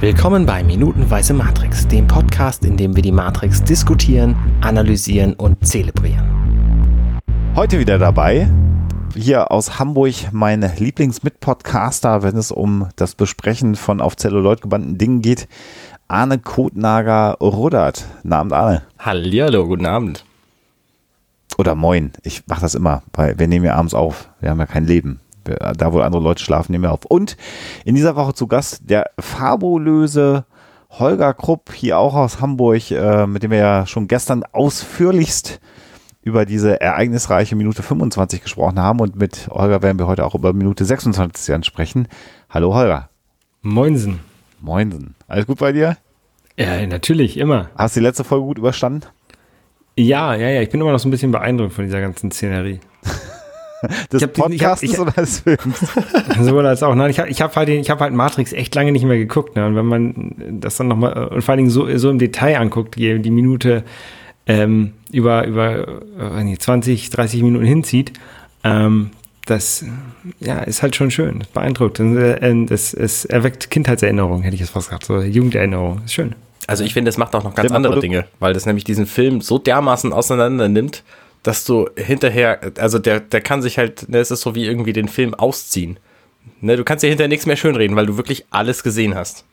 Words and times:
Willkommen 0.00 0.46
bei 0.46 0.64
Minutenweise 0.64 1.34
Matrix, 1.34 1.86
dem 1.86 2.06
Podcast, 2.06 2.64
in 2.64 2.78
dem 2.78 2.96
wir 2.96 3.02
die 3.02 3.12
Matrix 3.12 3.62
diskutieren, 3.62 4.34
analysieren 4.62 5.34
und 5.34 5.66
zelebrieren. 5.66 7.20
Heute 7.54 7.78
wieder 7.78 7.98
dabei, 7.98 8.48
hier 9.14 9.50
aus 9.50 9.78
Hamburg, 9.78 10.14
mein 10.32 10.62
Lieblingsmitpodcaster, 10.62 12.22
wenn 12.22 12.38
es 12.38 12.50
um 12.50 12.88
das 12.96 13.14
Besprechen 13.14 13.74
von 13.74 14.00
auf 14.00 14.16
Zelluloid 14.16 14.62
gebannten 14.62 14.96
Dingen 14.96 15.20
geht, 15.20 15.46
Arne 16.08 16.38
Kotnager 16.38 17.36
Ruddert. 17.38 18.06
Guten 18.22 18.32
Abend, 18.32 18.52
Arne. 18.54 18.82
Hallihallo, 18.98 19.66
guten 19.66 19.84
Abend. 19.84 20.24
Oder 21.58 21.74
moin. 21.74 22.12
Ich 22.22 22.46
mache 22.46 22.62
das 22.62 22.74
immer, 22.74 23.02
weil 23.12 23.38
wir 23.38 23.48
nehmen 23.48 23.66
ja 23.66 23.74
abends 23.74 23.92
auf. 23.92 24.30
Wir 24.40 24.48
haben 24.48 24.60
ja 24.60 24.66
kein 24.66 24.86
Leben. 24.86 25.20
Da, 25.44 25.92
wo 25.92 26.00
andere 26.00 26.22
Leute 26.22 26.42
schlafen, 26.42 26.72
nehmen 26.72 26.84
wir 26.84 26.92
auf. 26.92 27.04
Und 27.04 27.36
in 27.84 27.94
dieser 27.94 28.16
Woche 28.16 28.34
zu 28.34 28.46
Gast 28.46 28.88
der 28.88 29.10
fabulöse 29.18 30.44
Holger 30.90 31.34
Krupp, 31.34 31.72
hier 31.72 31.98
auch 31.98 32.14
aus 32.14 32.40
Hamburg, 32.40 32.90
äh, 32.90 33.26
mit 33.26 33.42
dem 33.42 33.52
wir 33.52 33.58
ja 33.58 33.86
schon 33.86 34.08
gestern 34.08 34.42
ausführlichst 34.52 35.60
über 36.22 36.44
diese 36.44 36.80
ereignisreiche 36.80 37.56
Minute 37.56 37.82
25 37.82 38.42
gesprochen 38.42 38.78
haben. 38.78 39.00
Und 39.00 39.16
mit 39.16 39.48
Holger 39.48 39.82
werden 39.82 39.98
wir 39.98 40.06
heute 40.06 40.24
auch 40.24 40.34
über 40.34 40.52
Minute 40.52 40.84
26 40.84 41.64
sprechen. 41.64 42.08
Hallo 42.50 42.74
Holger. 42.74 43.08
Moinsen. 43.62 44.20
Moinsen. 44.60 45.14
Alles 45.28 45.46
gut 45.46 45.58
bei 45.58 45.72
dir? 45.72 45.96
Ja, 46.56 46.86
natürlich, 46.86 47.38
immer. 47.38 47.70
Hast 47.76 47.96
du 47.96 48.00
die 48.00 48.06
letzte 48.06 48.24
Folge 48.24 48.44
gut 48.44 48.58
überstanden? 48.58 49.06
Ja, 49.96 50.34
ja, 50.34 50.48
ja. 50.48 50.60
Ich 50.60 50.70
bin 50.70 50.80
immer 50.80 50.92
noch 50.92 50.98
so 50.98 51.08
ein 51.08 51.10
bisschen 51.10 51.30
beeindruckt 51.32 51.72
von 51.72 51.84
dieser 51.84 52.00
ganzen 52.00 52.30
Szenerie. 52.30 52.80
des 54.12 54.26
Podcasts 54.28 54.98
oder 54.98 55.12
des 55.12 55.40
Films? 55.40 55.80
Sowohl 56.40 56.66
als 56.66 56.82
auch. 56.82 56.94
Nein, 56.94 57.10
ich 57.10 57.18
habe 57.18 57.28
ich 57.28 57.40
hab 57.40 57.56
halt, 57.56 57.68
hab 57.68 58.00
halt 58.00 58.12
Matrix 58.12 58.52
echt 58.52 58.74
lange 58.74 58.92
nicht 58.92 59.04
mehr 59.04 59.18
geguckt. 59.18 59.56
Ne? 59.56 59.66
Und 59.66 59.76
wenn 59.76 59.86
man 59.86 60.34
das 60.60 60.76
dann 60.76 60.88
nochmal, 60.88 61.28
und 61.28 61.42
vor 61.42 61.52
allen 61.52 61.58
Dingen 61.58 61.70
so, 61.70 61.96
so 61.98 62.10
im 62.10 62.18
Detail 62.18 62.58
anguckt, 62.58 62.96
die, 62.96 63.20
die 63.20 63.30
Minute 63.30 63.84
ähm, 64.46 64.92
über, 65.12 65.46
über 65.46 66.02
äh, 66.18 66.56
20, 66.58 67.10
30 67.10 67.42
Minuten 67.42 67.64
hinzieht, 67.64 68.12
ähm, 68.64 69.10
das 69.46 69.84
ja, 70.38 70.60
ist 70.60 70.82
halt 70.82 70.94
schon 70.96 71.10
schön, 71.10 71.44
beeindruckt. 71.52 72.00
Und, 72.00 72.16
äh, 72.16 72.66
das, 72.66 72.94
es 72.94 73.24
erweckt 73.24 73.70
Kindheitserinnerungen, 73.70 74.42
hätte 74.42 74.54
ich 74.54 74.60
jetzt 74.60 74.70
fast 74.70 74.88
gesagt, 74.88 75.04
so 75.04 75.20
Jugenderinnerungen. 75.20 76.04
Ist 76.04 76.14
schön. 76.14 76.34
Also 76.66 76.84
ich 76.84 76.94
finde, 76.94 77.08
es 77.08 77.18
macht 77.18 77.34
auch 77.34 77.42
noch 77.42 77.54
ganz 77.54 77.72
andere 77.72 77.98
Dinge, 77.98 78.26
weil 78.38 78.52
das 78.52 78.64
nämlich 78.64 78.84
diesen 78.84 79.06
Film 79.06 79.40
so 79.40 79.58
dermaßen 79.58 80.12
auseinander 80.12 80.68
nimmt, 80.68 81.02
dass 81.42 81.64
du 81.64 81.88
hinterher, 81.96 82.60
also 82.78 82.98
der, 82.98 83.20
der 83.20 83.40
kann 83.40 83.62
sich 83.62 83.78
halt, 83.78 84.08
ne, 84.08 84.18
es 84.18 84.30
ist 84.30 84.42
so 84.42 84.54
wie 84.54 84.66
irgendwie 84.66 84.92
den 84.92 85.08
Film 85.08 85.34
ausziehen. 85.34 85.98
Ne, 86.60 86.76
du 86.76 86.84
kannst 86.84 87.02
dir 87.02 87.08
hinterher 87.08 87.28
nichts 87.28 87.46
mehr 87.46 87.56
schönreden, 87.56 87.96
weil 87.96 88.06
du 88.06 88.16
wirklich 88.16 88.44
alles 88.50 88.82
gesehen 88.82 89.14
hast. 89.14 89.44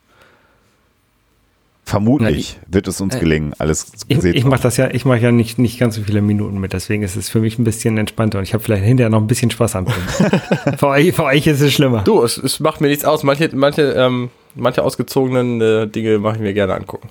Vermutlich 1.84 2.58
Na, 2.66 2.74
wird 2.74 2.88
es 2.88 3.00
uns 3.00 3.14
äh, 3.14 3.18
gelingen, 3.18 3.54
alles 3.56 3.92
gesehen 4.06 4.32
Ich, 4.32 4.40
ich 4.40 4.44
mache 4.44 4.60
das 4.60 4.76
ja, 4.76 4.90
ich 4.90 5.06
mache 5.06 5.20
ja 5.20 5.32
nicht, 5.32 5.58
nicht 5.58 5.78
ganz 5.78 5.94
so 5.94 6.02
viele 6.02 6.20
Minuten 6.20 6.60
mit, 6.60 6.74
deswegen 6.74 7.02
ist 7.02 7.16
es 7.16 7.30
für 7.30 7.40
mich 7.40 7.58
ein 7.58 7.64
bisschen 7.64 7.96
entspannter 7.96 8.36
und 8.36 8.44
ich 8.44 8.52
habe 8.52 8.62
vielleicht 8.62 8.84
hinterher 8.84 9.08
noch 9.08 9.22
ein 9.22 9.26
bisschen 9.26 9.50
Spaß 9.50 9.76
am 9.76 9.86
Film. 9.86 10.40
für, 10.76 10.88
euch, 10.88 11.14
für 11.14 11.24
euch 11.24 11.46
ist 11.46 11.62
es 11.62 11.72
schlimmer. 11.72 12.02
Du, 12.02 12.22
es, 12.22 12.36
es 12.36 12.60
macht 12.60 12.82
mir 12.82 12.88
nichts 12.88 13.06
aus. 13.06 13.22
Manche, 13.22 13.48
manche, 13.54 13.92
ähm, 13.92 14.28
manche 14.54 14.82
ausgezogenen 14.82 15.62
äh, 15.62 15.86
Dinge 15.86 16.18
mache 16.18 16.36
ich 16.36 16.42
mir 16.42 16.52
gerne 16.52 16.74
angucken. 16.74 17.08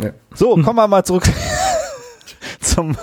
Ja. 0.00 0.12
So, 0.34 0.54
kommen 0.54 0.76
wir 0.76 0.86
mal 0.86 1.02
zurück 1.02 1.24
zum, 2.78 2.96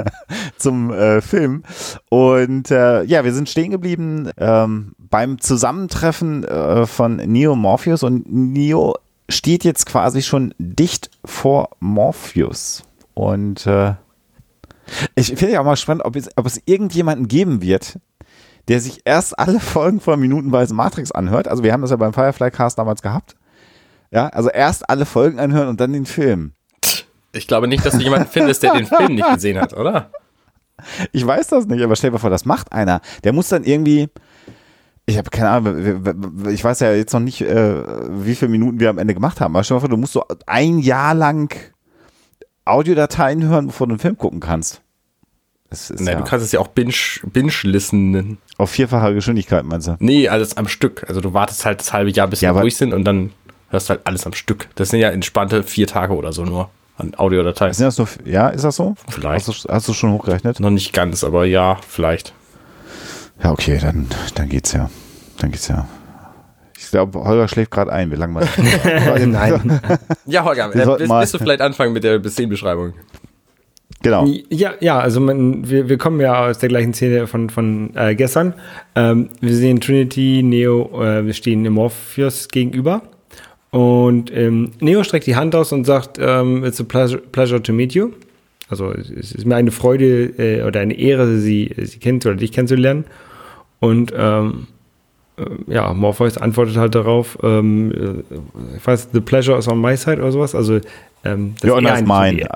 zum 0.56 0.92
äh, 0.92 1.20
Film. 1.20 1.62
Und 2.08 2.70
äh, 2.72 3.04
ja, 3.04 3.24
wir 3.24 3.32
sind 3.32 3.48
stehen 3.48 3.70
geblieben 3.70 4.30
ähm, 4.36 4.94
beim 4.98 5.40
Zusammentreffen 5.40 6.42
äh, 6.44 6.86
von 6.86 7.16
Neo 7.16 7.54
Morpheus 7.54 8.02
und 8.02 8.32
Neo 8.32 8.96
steht 9.28 9.62
jetzt 9.62 9.86
quasi 9.86 10.22
schon 10.22 10.54
dicht 10.58 11.10
vor 11.24 11.70
Morpheus. 11.78 12.82
Und 13.14 13.64
äh, 13.66 13.94
ich 15.14 15.28
finde 15.28 15.52
ja 15.52 15.60
auch 15.60 15.64
mal 15.64 15.76
spannend, 15.76 16.04
ob 16.04 16.16
es, 16.16 16.28
ob 16.36 16.46
es 16.46 16.60
irgendjemanden 16.64 17.28
geben 17.28 17.62
wird, 17.62 18.00
der 18.66 18.80
sich 18.80 19.02
erst 19.04 19.38
alle 19.38 19.60
Folgen 19.60 20.00
von 20.00 20.18
Minutenweise 20.18 20.74
Matrix 20.74 21.12
anhört. 21.12 21.46
Also 21.46 21.62
wir 21.62 21.72
haben 21.72 21.82
das 21.82 21.92
ja 21.92 21.96
beim 21.96 22.12
Firefly 22.12 22.50
Cast 22.50 22.76
damals 22.76 23.02
gehabt. 23.02 23.36
Ja, 24.10 24.28
also 24.28 24.50
erst 24.50 24.90
alle 24.90 25.06
Folgen 25.06 25.38
anhören 25.38 25.68
und 25.68 25.80
dann 25.80 25.92
den 25.92 26.06
Film. 26.06 26.54
Ich 27.32 27.46
glaube 27.46 27.68
nicht, 27.68 27.84
dass 27.84 27.94
du 27.94 28.00
jemanden 28.00 28.28
findest, 28.28 28.62
der 28.62 28.74
den 28.74 28.86
Film 28.86 29.14
nicht 29.14 29.34
gesehen 29.34 29.58
hat, 29.58 29.72
oder? 29.72 30.10
Ich 31.12 31.26
weiß 31.26 31.48
das 31.48 31.66
nicht, 31.66 31.82
aber 31.82 31.96
stell 31.96 32.10
dir 32.10 32.18
vor, 32.18 32.30
das 32.30 32.44
macht 32.44 32.72
einer. 32.72 33.00
Der 33.24 33.32
muss 33.32 33.48
dann 33.48 33.64
irgendwie, 33.64 34.08
ich 35.06 35.16
habe 35.16 35.30
keine 35.30 35.50
Ahnung, 35.50 36.48
ich 36.48 36.62
weiß 36.62 36.80
ja 36.80 36.92
jetzt 36.92 37.12
noch 37.12 37.20
nicht, 37.20 37.40
äh, 37.40 37.82
wie 38.24 38.34
viele 38.34 38.50
Minuten 38.50 38.80
wir 38.80 38.90
am 38.90 38.98
Ende 38.98 39.14
gemacht 39.14 39.40
haben. 39.40 39.54
Aber 39.54 39.64
stell 39.64 39.76
dir 39.76 39.82
vor, 39.82 39.88
du 39.88 39.96
musst 39.96 40.12
so 40.12 40.24
ein 40.46 40.78
Jahr 40.78 41.14
lang 41.14 41.54
Audiodateien 42.64 43.44
hören, 43.44 43.68
bevor 43.68 43.86
du 43.86 43.92
einen 43.92 44.00
Film 44.00 44.18
gucken 44.18 44.40
kannst. 44.40 44.82
Nein, 45.88 46.06
ja 46.06 46.14
du 46.16 46.24
kannst 46.24 46.44
es 46.44 46.52
ja 46.52 46.60
auch 46.60 46.68
binge-listen 46.68 48.10
nennen. 48.10 48.38
Auf 48.58 48.70
vierfacher 48.70 49.14
Geschwindigkeit, 49.14 49.64
meinst 49.64 49.88
du? 49.88 49.96
Nee, 50.00 50.28
alles 50.28 50.56
am 50.58 50.68
Stück. 50.68 51.04
Also 51.08 51.22
du 51.22 51.32
wartest 51.32 51.64
halt 51.64 51.80
das 51.80 51.94
halbe 51.94 52.10
Jahr, 52.10 52.28
bis 52.28 52.42
ja, 52.42 52.54
wir 52.54 52.60
durch 52.60 52.76
sind 52.76 52.92
und 52.92 53.04
dann 53.04 53.30
hörst 53.70 53.88
du 53.88 53.94
halt 53.94 54.06
alles 54.06 54.26
am 54.26 54.34
Stück. 54.34 54.68
Das 54.74 54.90
sind 54.90 55.00
ja 55.00 55.08
entspannte 55.08 55.62
vier 55.62 55.86
Tage 55.86 56.14
oder 56.14 56.34
so 56.34 56.44
nur 56.44 56.68
an 57.02 57.14
Audiodateien. 57.16 57.72
Sind 57.72 57.86
das 57.86 57.98
nur, 57.98 58.08
ja, 58.24 58.48
ist 58.48 58.64
das 58.64 58.76
so? 58.76 58.94
Vielleicht. 59.08 59.48
Hast 59.48 59.64
du, 59.64 59.68
hast 59.68 59.88
du 59.88 59.92
schon 59.92 60.12
hochgerechnet? 60.12 60.60
Noch 60.60 60.70
nicht 60.70 60.92
ganz, 60.92 61.24
aber 61.24 61.44
ja, 61.44 61.78
vielleicht. 61.86 62.32
Ja, 63.42 63.50
okay, 63.50 63.78
dann, 63.80 64.06
dann 64.34 64.48
geht's 64.48 64.72
ja. 64.72 64.90
Dann 65.38 65.50
geht's 65.50 65.68
ja. 65.68 65.86
Ich 66.78 66.90
glaube, 66.90 67.24
Holger 67.24 67.48
schläft 67.48 67.70
gerade 67.70 67.92
ein. 67.92 68.10
Wie 68.10 68.16
lange 68.16 68.34
mal? 68.34 68.48
Nein. 69.26 69.80
ja, 70.26 70.44
Holger, 70.44 70.70
äh, 70.74 70.96
bist, 70.98 71.08
bist, 71.08 71.34
du 71.34 71.38
vielleicht 71.38 71.60
anfangen 71.60 71.92
mit 71.92 72.04
der 72.04 72.22
Szenenbeschreibung? 72.22 72.92
Genau. 74.02 74.26
Ja, 74.50 74.72
ja, 74.80 74.98
also 74.98 75.20
man, 75.20 75.68
wir, 75.68 75.88
wir 75.88 75.96
kommen 75.96 76.20
ja 76.20 76.46
aus 76.46 76.58
der 76.58 76.68
gleichen 76.68 76.92
Szene 76.92 77.26
von, 77.28 77.50
von 77.50 77.94
äh, 77.94 78.14
gestern. 78.14 78.54
Ähm, 78.96 79.30
wir 79.40 79.54
sehen 79.54 79.80
Trinity, 79.80 80.42
Neo, 80.42 81.02
äh, 81.02 81.24
wir 81.24 81.32
stehen 81.34 81.62
Morpheus 81.72 82.48
gegenüber. 82.48 83.02
Und 83.72 84.30
ähm, 84.34 84.72
Neo 84.80 85.02
streckt 85.02 85.26
die 85.26 85.34
Hand 85.34 85.54
aus 85.54 85.72
und 85.72 85.84
sagt, 85.84 86.18
ähm, 86.20 86.62
it's 86.62 86.78
a 86.78 86.84
pleasure, 86.84 87.18
pleasure 87.18 87.62
to 87.62 87.72
meet 87.72 87.94
you. 87.94 88.10
Also 88.68 88.92
es 88.92 89.32
ist 89.32 89.46
mir 89.46 89.56
eine 89.56 89.70
Freude 89.70 90.26
äh, 90.38 90.62
oder 90.62 90.80
eine 90.80 90.94
Ehre, 90.94 91.38
sie, 91.38 91.74
sie 91.76 91.98
kennt 91.98 92.24
oder 92.26 92.36
dich 92.36 92.52
kennenzulernen. 92.52 93.04
Und 93.80 94.12
ähm, 94.14 94.66
äh, 95.38 95.44
ja, 95.72 95.92
Morpheus 95.94 96.36
antwortet 96.36 96.76
halt 96.76 96.94
darauf, 96.94 97.38
ähm, 97.42 98.22
äh, 98.30 98.76
ich 98.76 98.86
weiß, 98.86 99.08
the 99.12 99.20
pleasure 99.20 99.58
is 99.58 99.66
on 99.68 99.80
my 99.80 99.96
side 99.96 100.18
oder 100.18 100.32
sowas. 100.32 100.54
Also 100.54 100.78
ähm, 101.24 101.54
the 101.62 101.70
honor 101.70 101.94
is 101.94 102.02
mine. 102.02 102.46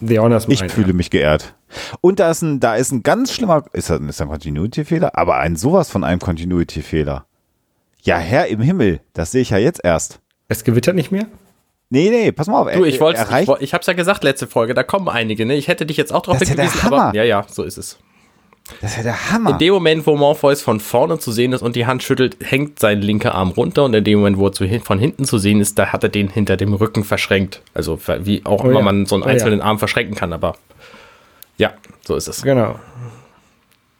The 0.00 0.18
honor 0.18 0.36
is 0.36 0.46
mine. 0.46 0.66
Ich 0.66 0.72
fühle 0.72 0.88
ja. 0.88 0.92
mich 0.92 1.08
geehrt. 1.08 1.54
Und 2.02 2.20
da 2.20 2.30
ist 2.30 2.42
ein, 2.42 2.60
da 2.60 2.76
ist 2.76 2.92
ein 2.92 3.02
ganz 3.02 3.32
schlimmer, 3.32 3.64
ist 3.72 3.88
das, 3.88 3.98
ist 4.00 4.20
ein 4.20 4.28
Continuity-Fehler? 4.28 5.16
Aber 5.16 5.38
ein 5.38 5.56
sowas 5.56 5.90
von 5.90 6.04
einem 6.04 6.20
Continuity-Fehler. 6.20 7.24
Ja, 8.02 8.18
Herr 8.18 8.48
im 8.48 8.60
Himmel, 8.60 9.00
das 9.14 9.30
sehe 9.30 9.40
ich 9.40 9.50
ja 9.50 9.58
jetzt 9.58 9.80
erst. 9.82 10.20
Es 10.48 10.64
gewittert 10.64 10.94
nicht 10.94 11.10
mehr? 11.10 11.26
Nee, 11.88 12.10
nee, 12.10 12.32
pass 12.32 12.48
mal 12.48 12.60
auf. 12.60 12.72
Du, 12.72 12.84
ich 12.84 13.00
wollte, 13.00 13.26
ich, 13.40 13.48
ich 13.60 13.74
hab's 13.74 13.86
ja 13.86 13.92
gesagt, 13.92 14.24
letzte 14.24 14.46
Folge, 14.46 14.74
da 14.74 14.82
kommen 14.82 15.08
einige, 15.08 15.46
ne? 15.46 15.54
Ich 15.54 15.68
hätte 15.68 15.86
dich 15.86 15.96
jetzt 15.96 16.12
auch 16.12 16.22
drauf 16.22 16.38
hingewiesen, 16.38 16.80
aber 16.82 17.14
ja, 17.14 17.22
ja, 17.22 17.46
so 17.48 17.62
ist 17.62 17.78
es. 17.78 17.98
Das 18.80 18.92
ist 18.92 18.96
ja 18.96 19.02
der 19.04 19.30
Hammer. 19.30 19.50
In 19.50 19.58
dem 19.58 19.74
Moment, 19.74 20.06
wo 20.06 20.16
Morpheus 20.16 20.60
von 20.60 20.80
vorne 20.80 21.20
zu 21.20 21.30
sehen 21.30 21.52
ist 21.52 21.62
und 21.62 21.76
die 21.76 21.86
Hand 21.86 22.02
schüttelt, 22.02 22.36
hängt 22.42 22.80
sein 22.80 23.00
linker 23.00 23.34
Arm 23.34 23.50
runter 23.50 23.84
und 23.84 23.94
in 23.94 24.02
dem 24.02 24.18
Moment, 24.18 24.38
wo 24.38 24.48
er 24.48 24.80
von 24.80 24.98
hinten 24.98 25.24
zu 25.24 25.38
sehen 25.38 25.60
ist, 25.60 25.78
da 25.78 25.92
hat 25.92 26.02
er 26.02 26.08
den 26.08 26.28
hinter 26.28 26.56
dem 26.56 26.74
Rücken 26.74 27.04
verschränkt. 27.04 27.62
Also 27.74 28.00
wie 28.22 28.44
auch 28.44 28.64
oh, 28.64 28.68
immer 28.68 28.80
ja. 28.80 28.84
man 28.84 29.06
so 29.06 29.14
einen 29.14 29.24
einzelnen 29.24 29.60
oh, 29.60 29.62
ja. 29.62 29.68
Arm 29.68 29.78
verschränken 29.78 30.16
kann, 30.16 30.32
aber 30.32 30.56
ja, 31.58 31.74
so 32.04 32.16
ist 32.16 32.26
es. 32.26 32.42
Genau. 32.42 32.78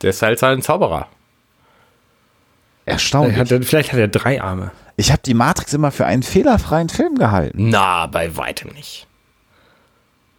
Der 0.02 0.10
ist 0.10 0.20
halt 0.20 0.42
ein 0.42 0.62
Zauberer. 0.62 1.06
Erstaunlich. 2.86 3.36
Hat 3.36 3.50
er, 3.50 3.62
vielleicht 3.62 3.92
hat 3.92 3.98
er 3.98 4.08
drei 4.08 4.40
Arme. 4.40 4.70
Ich 4.96 5.12
habe 5.12 5.20
die 5.22 5.34
Matrix 5.34 5.74
immer 5.74 5.90
für 5.90 6.06
einen 6.06 6.22
fehlerfreien 6.22 6.88
Film 6.88 7.16
gehalten. 7.16 7.68
Na, 7.68 8.06
bei 8.06 8.36
weitem 8.36 8.72
nicht. 8.72 9.06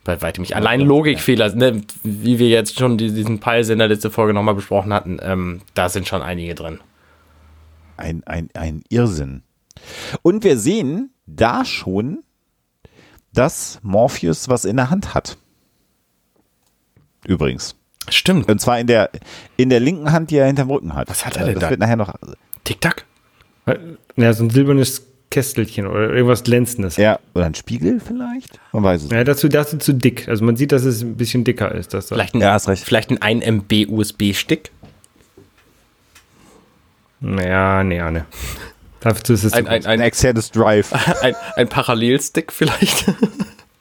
Bei 0.05 0.21
weitem 0.21 0.41
nicht. 0.41 0.55
Allein 0.55 0.79
Logikfehler, 0.79 1.53
ne, 1.53 1.81
wie 2.03 2.39
wir 2.39 2.47
jetzt 2.47 2.79
schon 2.79 2.97
diesen 2.97 3.39
Peils 3.39 3.67
in 3.67 3.79
der 3.79 3.89
letzten 3.89 4.11
Folge 4.11 4.33
nochmal 4.33 4.55
besprochen 4.55 4.93
hatten, 4.93 5.19
ähm, 5.21 5.61
da 5.73 5.89
sind 5.89 6.07
schon 6.07 6.21
einige 6.21 6.55
drin. 6.55 6.79
Ein, 7.97 8.23
ein, 8.25 8.49
ein 8.53 8.83
Irrsinn. 8.89 9.43
Und 10.21 10.45
wir 10.45 10.57
sehen 10.57 11.11
da 11.25 11.65
schon, 11.65 12.23
dass 13.33 13.79
Morpheus 13.83 14.47
was 14.47 14.63
in 14.63 14.77
der 14.77 14.89
Hand 14.89 15.13
hat. 15.13 15.37
Übrigens. 17.25 17.75
Stimmt. 18.09 18.49
Und 18.49 18.61
zwar 18.61 18.79
in 18.79 18.87
der, 18.87 19.09
in 19.57 19.69
der 19.69 19.81
linken 19.81 20.11
Hand, 20.13 20.31
die 20.31 20.37
er 20.37 20.47
hinterm 20.47 20.71
Rücken 20.71 20.93
hat. 20.93 21.09
Was 21.09 21.25
hat 21.25 21.35
er 21.35 21.45
denn 21.45 21.55
das 21.55 21.63
da? 21.63 21.69
wird 21.69 21.79
nachher 21.81 21.97
noch. 21.97 22.13
Tic-Tac? 22.67 23.05
Ja, 24.15 24.33
so 24.33 24.43
ein 24.43 24.49
silbernes 24.49 25.07
Kästelchen 25.29 25.87
oder 25.87 26.09
irgendwas 26.09 26.43
Glänzendes. 26.43 26.97
Ja, 26.97 27.19
oder 27.33 27.45
ein 27.45 27.55
Spiegel 27.55 27.99
vielleicht? 27.99 28.59
Man 28.71 28.83
weiß 28.83 29.03
es. 29.03 29.11
Ja, 29.11 29.23
dazu, 29.23 29.49
dazu 29.49 29.77
zu 29.77 29.93
dick. 29.93 30.27
Also 30.27 30.43
man 30.43 30.55
sieht, 30.55 30.71
dass 30.71 30.83
es 30.83 31.01
ein 31.01 31.15
bisschen 31.15 31.43
dicker 31.43 31.73
ist. 31.73 31.93
Dass 31.93 32.07
vielleicht 32.07 32.33
ein, 32.33 32.41
ja, 32.41 32.53
hast 32.53 32.67
recht. 32.67 32.83
Vielleicht 32.83 33.09
ein 33.09 33.21
1 33.21 33.45
MB 33.45 33.87
USB-Stick? 33.89 34.71
Naja, 37.19 37.83
nee, 37.83 37.99
ne. 37.99 38.25
Dafür 38.99 39.35
ist 39.35 39.43
es 39.43 39.53
ein, 39.53 39.67
ein, 39.67 39.85
ein, 39.85 39.99
externes 39.99 40.51
Drive. 40.51 40.91
Ein, 41.21 41.35
ein 41.55 41.69
Parallelstick 41.69 42.51
vielleicht. 42.51 43.05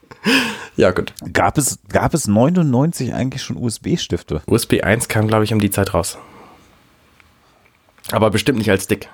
ja, 0.76 0.90
gut. 0.90 1.12
Gab 1.32 1.58
es, 1.58 1.78
gab 1.88 2.14
es 2.14 2.28
99 2.28 3.14
eigentlich 3.14 3.42
schon 3.42 3.56
USB-Stifte? 3.56 4.42
USB 4.46 4.82
1 4.82 5.08
kam, 5.08 5.26
glaube 5.26 5.44
ich, 5.44 5.52
um 5.52 5.60
die 5.60 5.70
Zeit 5.70 5.94
raus. 5.94 6.18
Aber 8.12 8.30
bestimmt 8.30 8.58
nicht 8.58 8.70
als 8.70 8.84
Stick. 8.84 9.08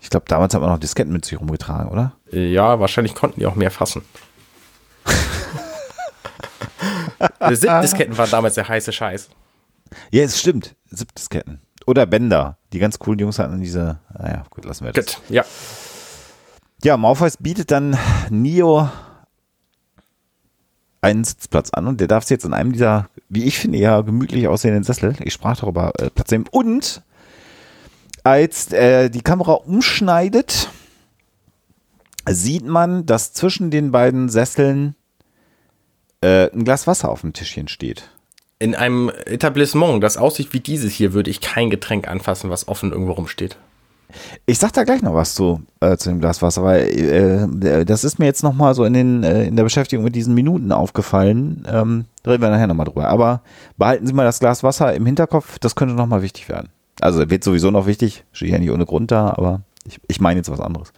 Ich 0.00 0.10
glaube, 0.10 0.26
damals 0.28 0.54
hat 0.54 0.60
man 0.60 0.70
noch 0.70 0.78
Disketten 0.78 1.12
mit 1.12 1.24
sich 1.24 1.40
rumgetragen, 1.40 1.90
oder? 1.90 2.12
Ja, 2.30 2.78
wahrscheinlich 2.78 3.14
konnten 3.14 3.40
die 3.40 3.46
auch 3.46 3.56
mehr 3.56 3.70
fassen. 3.70 4.02
Zip-Disketten 7.40 8.16
waren 8.16 8.30
damals 8.30 8.54
der 8.54 8.68
heiße 8.68 8.92
Scheiß. 8.92 9.28
Ja, 10.10 10.22
es 10.22 10.38
stimmt. 10.38 10.76
Zip-Disketten. 10.94 11.60
Oder 11.86 12.06
Bänder. 12.06 12.58
Die 12.72 12.78
ganz 12.78 12.98
coolen 12.98 13.18
Jungs 13.18 13.38
hatten 13.38 13.60
diese. 13.60 13.98
Naja, 14.16 14.44
gut, 14.50 14.64
lassen 14.64 14.84
wir 14.84 14.92
das. 14.92 15.06
Gut, 15.06 15.20
ja. 15.28 15.44
Ja, 16.84 16.96
Morpheus 16.96 17.36
bietet 17.38 17.70
dann 17.70 17.96
Neo 18.30 18.88
einen 21.00 21.24
Sitzplatz 21.24 21.70
an 21.70 21.86
und 21.86 22.00
der 22.00 22.08
darf 22.08 22.24
sich 22.24 22.30
jetzt 22.30 22.44
in 22.44 22.52
einem 22.52 22.72
dieser, 22.72 23.08
wie 23.28 23.44
ich 23.44 23.58
finde, 23.58 23.78
ja 23.78 24.00
gemütlich 24.00 24.48
aussehenden 24.48 24.82
Sessel, 24.84 25.14
ich 25.20 25.32
sprach 25.32 25.56
darüber, 25.56 25.92
äh, 25.98 26.10
Platz 26.10 26.30
nehmen. 26.30 26.46
Und 26.50 27.02
als 28.26 28.72
äh, 28.72 29.08
die 29.08 29.20
Kamera 29.20 29.52
umschneidet, 29.52 30.68
sieht 32.28 32.66
man, 32.66 33.06
dass 33.06 33.32
zwischen 33.32 33.70
den 33.70 33.92
beiden 33.92 34.28
Sesseln 34.28 34.96
äh, 36.22 36.50
ein 36.52 36.64
Glas 36.64 36.88
Wasser 36.88 37.08
auf 37.08 37.20
dem 37.20 37.32
Tischchen 37.32 37.68
steht. 37.68 38.10
In 38.58 38.74
einem 38.74 39.12
Etablissement, 39.26 40.02
das 40.02 40.16
aussieht 40.16 40.52
wie 40.52 40.58
dieses 40.58 40.92
hier, 40.92 41.12
würde 41.12 41.30
ich 41.30 41.40
kein 41.40 41.70
Getränk 41.70 42.08
anfassen, 42.08 42.50
was 42.50 42.66
offen 42.66 42.90
irgendwo 42.90 43.12
rumsteht. 43.12 43.58
Ich 44.44 44.58
sag 44.58 44.72
da 44.72 44.82
gleich 44.82 45.02
noch 45.02 45.14
was 45.14 45.36
zu, 45.36 45.62
äh, 45.78 45.96
zu 45.96 46.08
dem 46.08 46.18
Glas 46.18 46.42
Wasser, 46.42 46.64
weil 46.64 46.82
äh, 47.62 47.84
das 47.84 48.02
ist 48.02 48.18
mir 48.18 48.26
jetzt 48.26 48.42
nochmal 48.42 48.74
so 48.74 48.84
in, 48.84 48.94
den, 48.94 49.22
äh, 49.22 49.44
in 49.44 49.54
der 49.54 49.62
Beschäftigung 49.62 50.04
mit 50.04 50.16
diesen 50.16 50.34
Minuten 50.34 50.72
aufgefallen. 50.72 51.64
Ähm, 51.70 52.06
reden 52.26 52.42
wir 52.42 52.50
nachher 52.50 52.66
nochmal 52.66 52.86
drüber. 52.86 53.06
Aber 53.06 53.42
behalten 53.76 54.04
Sie 54.04 54.12
mal 54.12 54.24
das 54.24 54.40
Glas 54.40 54.64
Wasser 54.64 54.92
im 54.94 55.06
Hinterkopf, 55.06 55.60
das 55.60 55.76
könnte 55.76 55.94
nochmal 55.94 56.22
wichtig 56.22 56.48
werden. 56.48 56.70
Also 57.06 57.30
wird 57.30 57.44
sowieso 57.44 57.70
noch 57.70 57.86
wichtig, 57.86 58.24
steht 58.32 58.50
ja 58.50 58.58
nicht 58.58 58.72
ohne 58.72 58.84
Grund 58.84 59.12
da, 59.12 59.28
aber 59.28 59.62
ich, 59.86 60.00
ich 60.08 60.20
meine 60.20 60.40
jetzt 60.40 60.50
was 60.50 60.58
anderes. 60.58 60.92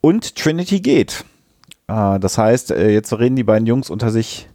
Und 0.00 0.36
Trinity 0.36 0.78
geht. 0.78 1.24
Äh, 1.88 2.20
das 2.20 2.38
heißt, 2.38 2.70
äh, 2.70 2.92
jetzt 2.92 3.12
reden 3.12 3.34
die 3.34 3.42
beiden 3.42 3.66
Jungs 3.66 3.90
unter 3.90 4.12
sich, 4.12 4.48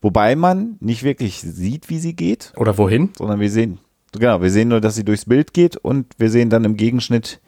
wobei 0.00 0.36
man 0.36 0.76
nicht 0.78 1.02
wirklich 1.02 1.40
sieht, 1.40 1.90
wie 1.90 1.98
sie 1.98 2.14
geht. 2.14 2.52
Oder 2.56 2.78
wohin? 2.78 3.10
Sondern 3.18 3.40
wir 3.40 3.50
sehen, 3.50 3.78
genau, 4.12 4.40
wir 4.42 4.50
sehen 4.50 4.68
nur, 4.68 4.80
dass 4.80 4.94
sie 4.94 5.04
durchs 5.04 5.24
Bild 5.24 5.52
geht 5.52 5.76
und 5.76 6.06
wir 6.18 6.30
sehen 6.30 6.48
dann 6.48 6.62
im 6.62 6.76
Gegenschnitt, 6.76 7.40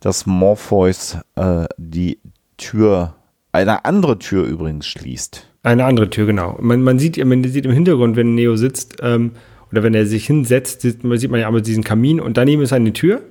dass 0.00 0.24
Morpheus 0.24 1.18
äh, 1.34 1.66
die 1.76 2.20
Tür, 2.56 3.16
eine 3.52 3.84
andere 3.84 4.18
Tür 4.18 4.46
übrigens 4.46 4.86
schließt. 4.86 5.46
Eine 5.62 5.84
andere 5.84 6.08
Tür, 6.08 6.24
genau. 6.24 6.56
Man, 6.58 6.80
man, 6.80 6.98
sieht, 6.98 7.22
man 7.22 7.44
sieht 7.44 7.66
im 7.66 7.72
Hintergrund, 7.72 8.16
wenn 8.16 8.34
Neo 8.34 8.56
sitzt, 8.56 8.96
ähm, 9.02 9.32
oder 9.72 9.82
wenn 9.82 9.94
er 9.94 10.06
sich 10.06 10.26
hinsetzt, 10.26 10.82
sieht 10.82 11.02
man, 11.02 11.18
sieht 11.18 11.30
man 11.30 11.40
ja 11.40 11.46
einmal 11.46 11.62
diesen 11.62 11.82
Kamin 11.82 12.20
und 12.20 12.36
daneben 12.36 12.62
ist 12.62 12.72
eine 12.72 12.92
Tür. 12.92 13.22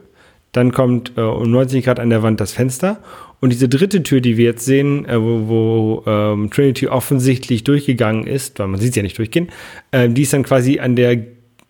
Dann 0.51 0.73
kommt 0.73 1.13
äh, 1.15 1.21
um 1.21 1.49
90 1.49 1.85
Grad 1.85 1.99
an 1.99 2.09
der 2.09 2.23
Wand 2.23 2.41
das 2.41 2.51
Fenster 2.51 2.99
und 3.39 3.51
diese 3.51 3.69
dritte 3.69 4.03
Tür, 4.03 4.19
die 4.19 4.35
wir 4.35 4.45
jetzt 4.45 4.65
sehen, 4.65 5.05
äh, 5.05 5.21
wo, 5.21 5.47
wo 5.47 6.03
ähm, 6.05 6.49
Trinity 6.49 6.87
offensichtlich 6.87 7.63
durchgegangen 7.63 8.27
ist, 8.27 8.59
weil 8.59 8.67
man 8.67 8.79
sieht 8.79 8.93
sie 8.93 8.99
ja 8.99 9.03
nicht 9.03 9.17
durchgehen, 9.17 9.49
äh, 9.91 10.09
die 10.09 10.23
ist 10.23 10.33
dann 10.33 10.43
quasi 10.43 10.79
an 10.79 10.95
der 10.95 11.17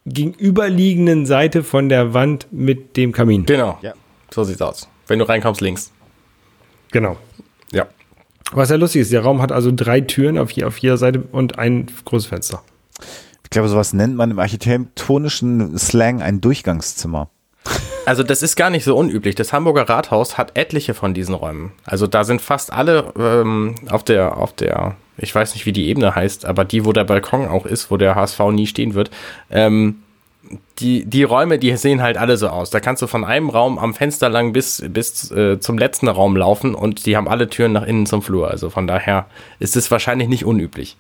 gegenüberliegenden 0.06 1.26
Seite 1.26 1.64
von 1.64 1.90
der 1.90 2.14
Wand 2.14 2.48
mit 2.52 2.98
dem 2.98 3.12
Kamin. 3.12 3.46
Genau. 3.46 3.78
Ja. 3.82 3.94
So 4.32 4.44
sieht's 4.44 4.62
aus. 4.62 4.88
Wenn 5.08 5.20
du 5.20 5.28
reinkommst, 5.28 5.62
links. 5.62 5.92
Genau. 6.92 7.18
Ja. 7.72 7.88
Was 8.52 8.70
ja 8.70 8.78
lustig 8.78 9.02
ist, 9.02 9.12
der 9.12 9.22
Raum 9.22 9.42
hat 9.42 9.52
also 9.52 9.72
drei 9.74 10.02
Türen 10.02 10.38
auf, 10.38 10.52
je, 10.52 10.64
auf 10.64 10.78
jeder 10.78 10.98
Seite 10.98 11.24
und 11.32 11.60
ein 11.60 11.88
großes 12.06 12.28
Fenster. 12.28 12.64
Ich 13.52 13.54
glaube, 13.54 13.68
sowas 13.68 13.92
nennt 13.92 14.16
man 14.16 14.32
im 14.32 14.40
architektonischen 14.40 15.78
Slang 15.78 16.22
ein 16.22 16.40
Durchgangszimmer. 16.40 17.28
Also 18.06 18.24
das 18.24 18.44
ist 18.44 18.56
gar 18.56 18.70
nicht 18.70 18.86
so 18.86 18.96
unüblich. 18.96 19.36
Das 19.36 19.52
Hamburger 19.52 19.90
Rathaus 19.90 20.38
hat 20.38 20.58
etliche 20.58 20.94
von 20.94 21.14
diesen 21.14 21.36
Räumen. 21.36 21.74
Also 21.84 22.08
da 22.08 22.24
sind 22.24 22.42
fast 22.42 22.72
alle 22.72 23.12
ähm, 23.20 23.76
auf 23.90 24.06
der, 24.06 24.38
auf 24.38 24.54
der, 24.54 24.96
ich 25.18 25.36
weiß 25.36 25.54
nicht, 25.54 25.66
wie 25.66 25.74
die 25.74 25.90
Ebene 25.90 26.16
heißt, 26.16 26.46
aber 26.46 26.64
die, 26.64 26.86
wo 26.86 26.94
der 26.94 27.04
Balkon 27.04 27.46
auch 27.46 27.66
ist, 27.66 27.92
wo 27.92 27.98
der 27.98 28.16
HSV 28.16 28.40
nie 28.52 28.68
stehen 28.68 28.94
wird. 28.94 29.12
Ähm, 29.50 29.98
die, 30.80 31.04
die 31.04 31.24
Räume, 31.24 31.60
die 31.60 31.76
sehen 31.76 32.02
halt 32.02 32.16
alle 32.16 32.38
so 32.38 32.48
aus. 32.48 32.70
Da 32.70 32.80
kannst 32.80 33.02
du 33.02 33.08
von 33.08 33.26
einem 33.26 33.50
Raum 33.50 33.78
am 33.78 33.94
Fenster 33.94 34.30
lang 34.30 34.54
bis, 34.54 34.82
bis 34.88 35.30
äh, 35.30 35.60
zum 35.60 35.78
letzten 35.78 36.08
Raum 36.08 36.38
laufen 36.38 36.74
und 36.74 37.06
die 37.06 37.18
haben 37.18 37.28
alle 37.28 37.50
Türen 37.50 37.74
nach 37.74 37.86
innen 37.86 38.06
zum 38.06 38.22
Flur. 38.22 38.50
Also 38.50 38.70
von 38.70 38.88
daher 38.88 39.26
ist 39.60 39.76
es 39.76 39.92
wahrscheinlich 39.92 40.30
nicht 40.30 40.46
unüblich. 40.46 40.96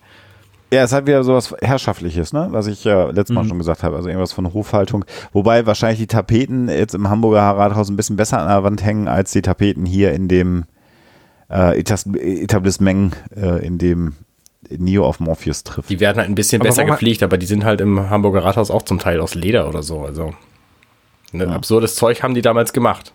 Ja, 0.73 0.83
es 0.83 0.93
hat 0.93 1.05
wieder 1.05 1.23
sowas 1.23 1.53
Herrschaftliches, 1.61 2.31
ne? 2.31 2.47
Was 2.51 2.67
ich 2.67 2.85
ja 2.85 3.09
letztes 3.09 3.35
Mal 3.35 3.43
mhm. 3.43 3.49
schon 3.49 3.57
gesagt 3.57 3.83
habe. 3.83 3.97
Also 3.97 4.07
irgendwas 4.07 4.31
von 4.31 4.53
Hofhaltung. 4.53 5.03
Wobei 5.33 5.65
wahrscheinlich 5.65 5.99
die 5.99 6.07
Tapeten 6.07 6.69
jetzt 6.69 6.95
im 6.95 7.09
Hamburger 7.09 7.41
Rathaus 7.41 7.89
ein 7.89 7.97
bisschen 7.97 8.15
besser 8.15 8.39
an 8.39 8.47
der 8.47 8.63
Wand 8.63 8.83
hängen 8.83 9.09
als 9.09 9.31
die 9.31 9.41
Tapeten 9.41 9.85
hier 9.85 10.13
in 10.13 10.29
dem 10.29 10.63
äh, 11.49 11.77
Etablissement, 11.77 13.17
äh, 13.35 13.65
in 13.65 13.79
dem 13.79 14.13
Neo 14.69 15.05
auf 15.05 15.19
Morpheus 15.19 15.63
trifft. 15.63 15.89
Die 15.89 15.99
werden 15.99 16.17
halt 16.17 16.29
ein 16.29 16.35
bisschen 16.35 16.61
aber 16.61 16.69
besser 16.69 16.85
gepflegt, 16.85 17.21
aber 17.23 17.37
die 17.37 17.45
sind 17.45 17.65
halt 17.65 17.81
im 17.81 18.09
Hamburger 18.09 18.45
Rathaus 18.45 18.71
auch 18.71 18.83
zum 18.83 18.99
Teil 18.99 19.19
aus 19.19 19.35
Leder 19.35 19.67
oder 19.67 19.83
so. 19.83 20.01
Also 20.01 20.33
ne, 21.33 21.45
ja. 21.45 21.51
absurdes 21.51 21.95
Zeug 21.95 22.23
haben 22.23 22.33
die 22.33 22.41
damals 22.41 22.71
gemacht. 22.71 23.13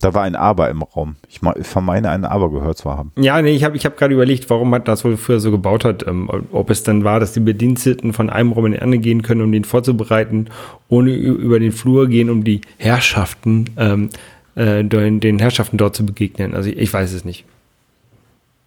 Da 0.00 0.12
war 0.12 0.24
ein 0.24 0.36
Aber 0.36 0.68
im 0.68 0.82
Raum. 0.82 1.16
Ich, 1.26 1.40
vermeine, 1.62 2.10
ein 2.10 2.26
Aber 2.26 2.50
gehört 2.50 2.76
zu 2.76 2.90
haben. 2.90 3.12
Ja, 3.16 3.40
nee, 3.40 3.52
ich 3.52 3.64
habe 3.64 3.76
ich 3.76 3.86
hab 3.86 3.96
gerade 3.96 4.12
überlegt, 4.12 4.50
warum 4.50 4.68
man 4.68 4.84
das 4.84 5.04
wohl 5.04 5.16
früher 5.16 5.40
so 5.40 5.50
gebaut 5.50 5.86
hat. 5.86 6.06
Ähm, 6.06 6.30
ob 6.52 6.68
es 6.68 6.82
dann 6.82 7.02
war, 7.02 7.18
dass 7.18 7.32
die 7.32 7.40
Bediensteten 7.40 8.12
von 8.12 8.28
einem 8.28 8.52
Raum 8.52 8.66
in 8.66 8.72
den 8.72 8.82
anderen 8.82 9.02
gehen 9.02 9.22
können, 9.22 9.40
um 9.40 9.52
den 9.52 9.64
vorzubereiten, 9.64 10.48
ohne 10.88 11.12
über 11.12 11.58
den 11.58 11.72
Flur 11.72 12.08
gehen, 12.08 12.28
um 12.28 12.44
die 12.44 12.60
Herrschaften, 12.76 13.70
ähm, 13.78 14.10
äh, 14.54 14.84
den 14.84 15.38
Herrschaften 15.38 15.78
dort 15.78 15.96
zu 15.96 16.04
begegnen. 16.04 16.54
Also 16.54 16.68
ich, 16.68 16.76
ich 16.76 16.92
weiß 16.92 17.12
es 17.14 17.24
nicht. 17.24 17.46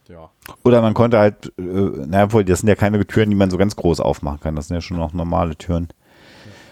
Ja. 0.08 0.32
Oder 0.64 0.82
man 0.82 0.96
konnte 0.96 1.20
halt, 1.20 1.54
äh, 1.60 1.62
naja, 1.62 2.34
wohl, 2.34 2.44
das 2.44 2.62
sind 2.62 2.70
ja 2.70 2.76
keine 2.76 3.06
Türen, 3.06 3.30
die 3.30 3.36
man 3.36 3.52
so 3.52 3.58
ganz 3.58 3.76
groß 3.76 4.00
aufmachen 4.00 4.40
kann. 4.40 4.56
Das 4.56 4.68
sind 4.68 4.76
ja 4.76 4.82
schon 4.82 4.98
noch 4.98 5.14
normale 5.14 5.56
Türen. 5.56 5.90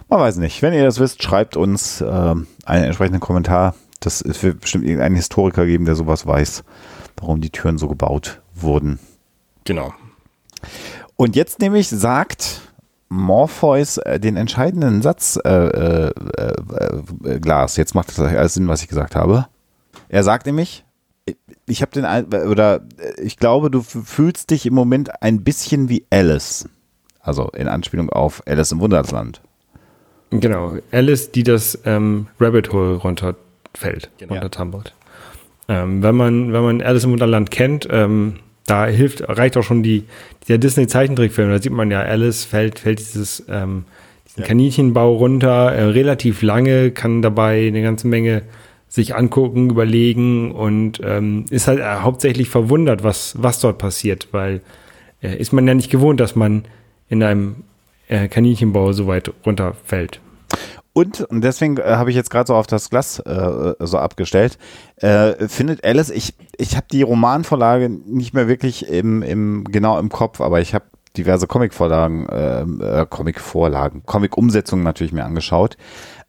Man 0.10 0.20
weiß 0.20 0.38
nicht. 0.38 0.64
Wenn 0.64 0.74
ihr 0.74 0.84
das 0.84 1.00
wisst, 1.00 1.22
schreibt 1.22 1.58
uns 1.58 2.02
äh, 2.02 2.06
einen 2.66 2.84
entsprechenden 2.84 3.20
Kommentar 3.20 3.76
das 4.00 4.22
es 4.22 4.44
wird 4.44 4.62
bestimmt 4.62 4.86
irgendeinen 4.86 5.16
Historiker 5.16 5.66
geben, 5.66 5.86
der 5.86 5.96
sowas 5.96 6.26
weiß, 6.26 6.64
warum 7.18 7.42
die 7.42 7.50
Türen 7.50 7.78
so 7.78 7.88
gebaut 7.88 8.42
wurden. 8.54 9.00
Genau. 9.64 9.94
Und 11.16 11.36
jetzt 11.36 11.60
nämlich 11.60 11.90
sagt 11.90 12.62
Morpheus 13.10 13.98
äh, 13.98 14.20
den 14.20 14.36
entscheidenden 14.38 15.02
Satz, 15.02 15.40
äh, 15.44 15.50
äh, 15.50 16.12
äh, 16.38 17.40
Glas, 17.40 17.78
jetzt 17.78 17.96
macht 17.96 18.10
das 18.10 18.20
alles 18.20 18.54
Sinn, 18.54 18.68
was 18.68 18.82
ich 18.82 18.88
gesagt 18.88 19.16
habe. 19.16 19.48
Er 20.10 20.24
sagt 20.24 20.46
nämlich, 20.46 20.86
ich 21.66 21.82
habe 21.82 21.92
den, 21.92 22.06
oder 22.50 22.82
ich 23.18 23.38
glaube, 23.38 23.70
du 23.70 23.82
fühlst 23.82 24.50
dich 24.52 24.66
im 24.66 24.74
Moment 24.74 25.22
ein 25.22 25.44
bisschen 25.44 25.90
wie 25.90 26.06
Alice. 26.10 26.70
Also 27.20 27.50
in 27.50 27.68
Anspielung 27.68 28.10
auf 28.10 28.42
Alice 28.46 28.72
im 28.72 28.80
Wunderland. 28.80 29.42
Genau, 30.30 30.78
Alice, 30.92 31.32
die 31.32 31.44
das 31.44 31.80
ähm, 31.86 32.28
Rabbit 32.40 32.72
Hole 32.72 32.96
runter 32.96 33.36
fällt 33.78 34.10
genau. 34.18 34.36
unter 34.36 34.52
Tumbled. 34.52 34.94
Ähm, 35.70 36.02
wenn 36.04 36.16
man, 36.16 36.54
wenn 36.54 36.64
man 36.64 36.82
Alice 36.82 37.04
im 37.04 37.12
Wunderland 37.12 37.52
kennt, 37.52 37.88
ähm, 37.92 38.36
da 38.66 38.86
hilft, 38.86 39.28
reicht 39.28 39.58
auch 39.58 39.64
schon 39.64 39.84
die, 39.84 40.04
der 40.48 40.58
Disney-Zeichentrickfilm. 40.58 41.50
Da 41.50 41.62
sieht 41.62 41.72
man 41.72 41.92
ja, 41.92 42.02
Alice 42.02 42.46
fällt, 42.46 42.80
fällt 42.80 43.00
dieses, 43.00 43.44
ähm, 43.50 43.86
diesen 44.28 44.42
ja. 44.42 44.48
Kaninchenbau 44.48 45.16
runter, 45.16 45.72
äh, 45.72 45.84
relativ 45.84 46.42
lange, 46.42 46.92
kann 46.92 47.22
dabei 47.22 47.68
eine 47.68 47.82
ganze 47.82 48.08
Menge 48.08 48.44
sich 48.90 49.16
angucken, 49.16 49.70
überlegen 49.70 50.52
und 50.52 51.02
ähm, 51.04 51.46
ist 51.50 51.68
halt 51.68 51.80
äh, 51.80 51.84
hauptsächlich 51.84 52.50
verwundert, 52.50 53.04
was, 53.04 53.36
was 53.38 53.60
dort 53.60 53.78
passiert, 53.78 54.30
weil 54.32 54.62
äh, 55.22 55.36
ist 55.36 55.52
man 55.52 55.68
ja 55.68 55.74
nicht 55.74 55.92
gewohnt, 55.92 56.20
dass 56.20 56.36
man 56.36 56.64
in 57.10 57.24
einem 57.24 57.64
äh, 58.08 58.28
Kaninchenbau 58.28 58.94
so 58.94 59.08
weit 59.08 59.32
runterfällt. 59.46 60.22
Und, 60.98 61.22
und 61.22 61.44
deswegen 61.44 61.78
äh, 61.78 61.84
habe 61.84 62.10
ich 62.10 62.16
jetzt 62.16 62.32
gerade 62.32 62.48
so 62.48 62.56
auf 62.56 62.66
das 62.66 62.90
Glas 62.90 63.20
äh, 63.20 63.76
so 63.78 64.00
abgestellt, 64.00 64.58
äh, 64.96 65.48
findet 65.48 65.86
Alice, 65.86 66.10
ich, 66.10 66.34
ich 66.58 66.76
habe 66.76 66.88
die 66.92 67.04
Romanvorlage 67.04 67.88
nicht 67.88 68.34
mehr 68.34 68.48
wirklich 68.48 68.88
im, 68.90 69.22
im, 69.22 69.64
genau 69.66 70.00
im 70.00 70.10
Kopf, 70.10 70.42
aber 70.42 70.60
ich 70.60 70.74
habe 70.74 70.86
diverse 71.16 71.46
Comicvorlagen, 71.46 72.26
ähm, 72.32 72.82
äh, 72.82 73.06
Comicvorlagen, 73.08 74.08
Comic-Umsetzungen 74.08 74.84
natürlich 74.84 75.14
mir 75.14 75.26
angeschaut. 75.26 75.78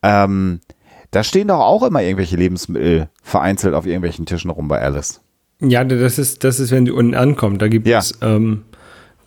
Ähm, 0.02 0.60
da 1.12 1.24
stehen 1.24 1.48
doch 1.48 1.60
auch 1.60 1.82
immer 1.82 2.02
irgendwelche 2.02 2.36
Lebensmittel 2.36 3.08
vereinzelt 3.22 3.74
auf 3.74 3.86
irgendwelchen 3.86 4.26
Tischen 4.26 4.50
rum 4.50 4.68
bei 4.68 4.82
Alice. 4.82 5.22
Ja, 5.62 5.82
das 5.82 6.18
ist, 6.18 6.44
das 6.44 6.60
ist, 6.60 6.72
wenn 6.72 6.84
du 6.84 6.94
unten 6.94 7.14
ankommst. 7.14 7.62
Da 7.62 7.68
gibt 7.68 7.86
ja. 7.86 8.00
es 8.00 8.18
ähm, 8.20 8.64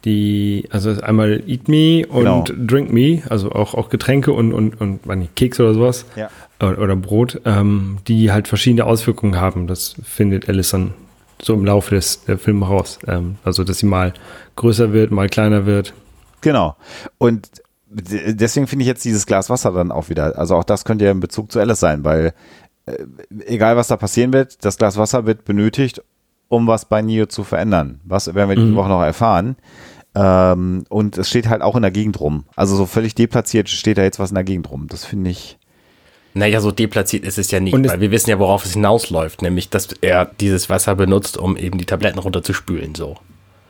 die, 0.05 0.67
also 0.71 0.89
einmal 1.01 1.43
Eat 1.47 1.67
Me 1.67 2.05
und 2.07 2.23
genau. 2.23 2.43
Drink 2.47 2.91
Me, 2.91 3.21
also 3.29 3.51
auch, 3.51 3.73
auch 3.73 3.89
Getränke 3.89 4.33
und, 4.33 4.53
und, 4.53 4.79
und 4.81 5.05
nicht, 5.05 5.35
Keks 5.35 5.59
oder 5.59 5.73
sowas. 5.73 6.05
Ja. 6.15 6.29
oder 6.59 6.95
Brot, 6.95 7.41
ähm, 7.45 7.97
die 8.07 8.31
halt 8.31 8.47
verschiedene 8.47 8.85
Auswirkungen 8.85 9.39
haben. 9.39 9.67
Das 9.67 9.95
findet 10.03 10.49
Allison 10.49 10.93
so 11.41 11.53
im 11.53 11.65
Laufe 11.65 11.95
des 11.95 12.25
der 12.25 12.37
Films 12.37 12.67
raus. 12.67 12.99
Ähm, 13.07 13.35
also, 13.43 13.63
dass 13.63 13.79
sie 13.79 13.85
mal 13.85 14.13
größer 14.55 14.93
wird, 14.93 15.11
mal 15.11 15.29
kleiner 15.29 15.65
wird. 15.65 15.93
Genau. 16.41 16.75
Und 17.17 17.49
deswegen 17.89 18.67
finde 18.67 18.83
ich 18.83 18.87
jetzt 18.87 19.03
dieses 19.05 19.25
Glas 19.25 19.49
Wasser 19.49 19.71
dann 19.71 19.91
auch 19.91 20.09
wieder, 20.09 20.37
also 20.37 20.55
auch 20.55 20.63
das 20.63 20.85
könnte 20.85 21.05
ja 21.05 21.11
in 21.11 21.19
Bezug 21.19 21.51
zu 21.51 21.59
Alice 21.59 21.79
sein, 21.79 22.03
weil 22.03 22.33
äh, 22.85 22.97
egal 23.45 23.75
was 23.75 23.87
da 23.87 23.97
passieren 23.97 24.33
wird, 24.33 24.63
das 24.63 24.77
Glas 24.77 24.97
Wasser 24.97 25.25
wird 25.25 25.45
benötigt, 25.45 26.01
um 26.47 26.67
was 26.67 26.85
bei 26.85 27.01
Neo 27.01 27.25
zu 27.25 27.43
verändern. 27.43 27.99
Was 28.03 28.33
werden 28.33 28.49
wir 28.49 28.59
mhm. 28.59 28.71
die 28.71 28.75
Woche 28.75 28.89
noch 28.89 29.01
erfahren. 29.01 29.55
Ähm, 30.13 30.83
und 30.89 31.17
es 31.17 31.29
steht 31.29 31.47
halt 31.47 31.61
auch 31.61 31.75
in 31.75 31.81
der 31.81 31.91
Gegend 31.91 32.19
rum. 32.19 32.45
Also 32.55 32.75
so 32.75 32.85
völlig 32.85 33.15
deplatziert 33.15 33.69
steht 33.69 33.97
da 33.97 34.03
jetzt 34.03 34.19
was 34.19 34.31
in 34.31 34.35
der 34.35 34.43
Gegend 34.43 34.69
rum. 34.69 34.87
Das 34.89 35.05
finde 35.05 35.29
ich. 35.29 35.57
Naja, 36.33 36.61
so 36.61 36.71
deplatziert 36.71 37.25
ist 37.25 37.37
es 37.37 37.51
ja 37.51 37.59
nicht, 37.59 37.73
weil 37.73 37.99
wir 37.99 38.11
wissen 38.11 38.29
ja, 38.29 38.39
worauf 38.39 38.65
es 38.65 38.73
hinausläuft, 38.73 39.41
nämlich, 39.41 39.69
dass 39.69 39.89
er 39.99 40.25
dieses 40.25 40.69
Wasser 40.69 40.95
benutzt, 40.95 41.37
um 41.37 41.57
eben 41.57 41.77
die 41.77 41.85
Tabletten 41.85 42.19
runterzuspülen, 42.19 42.95
so. 42.95 43.17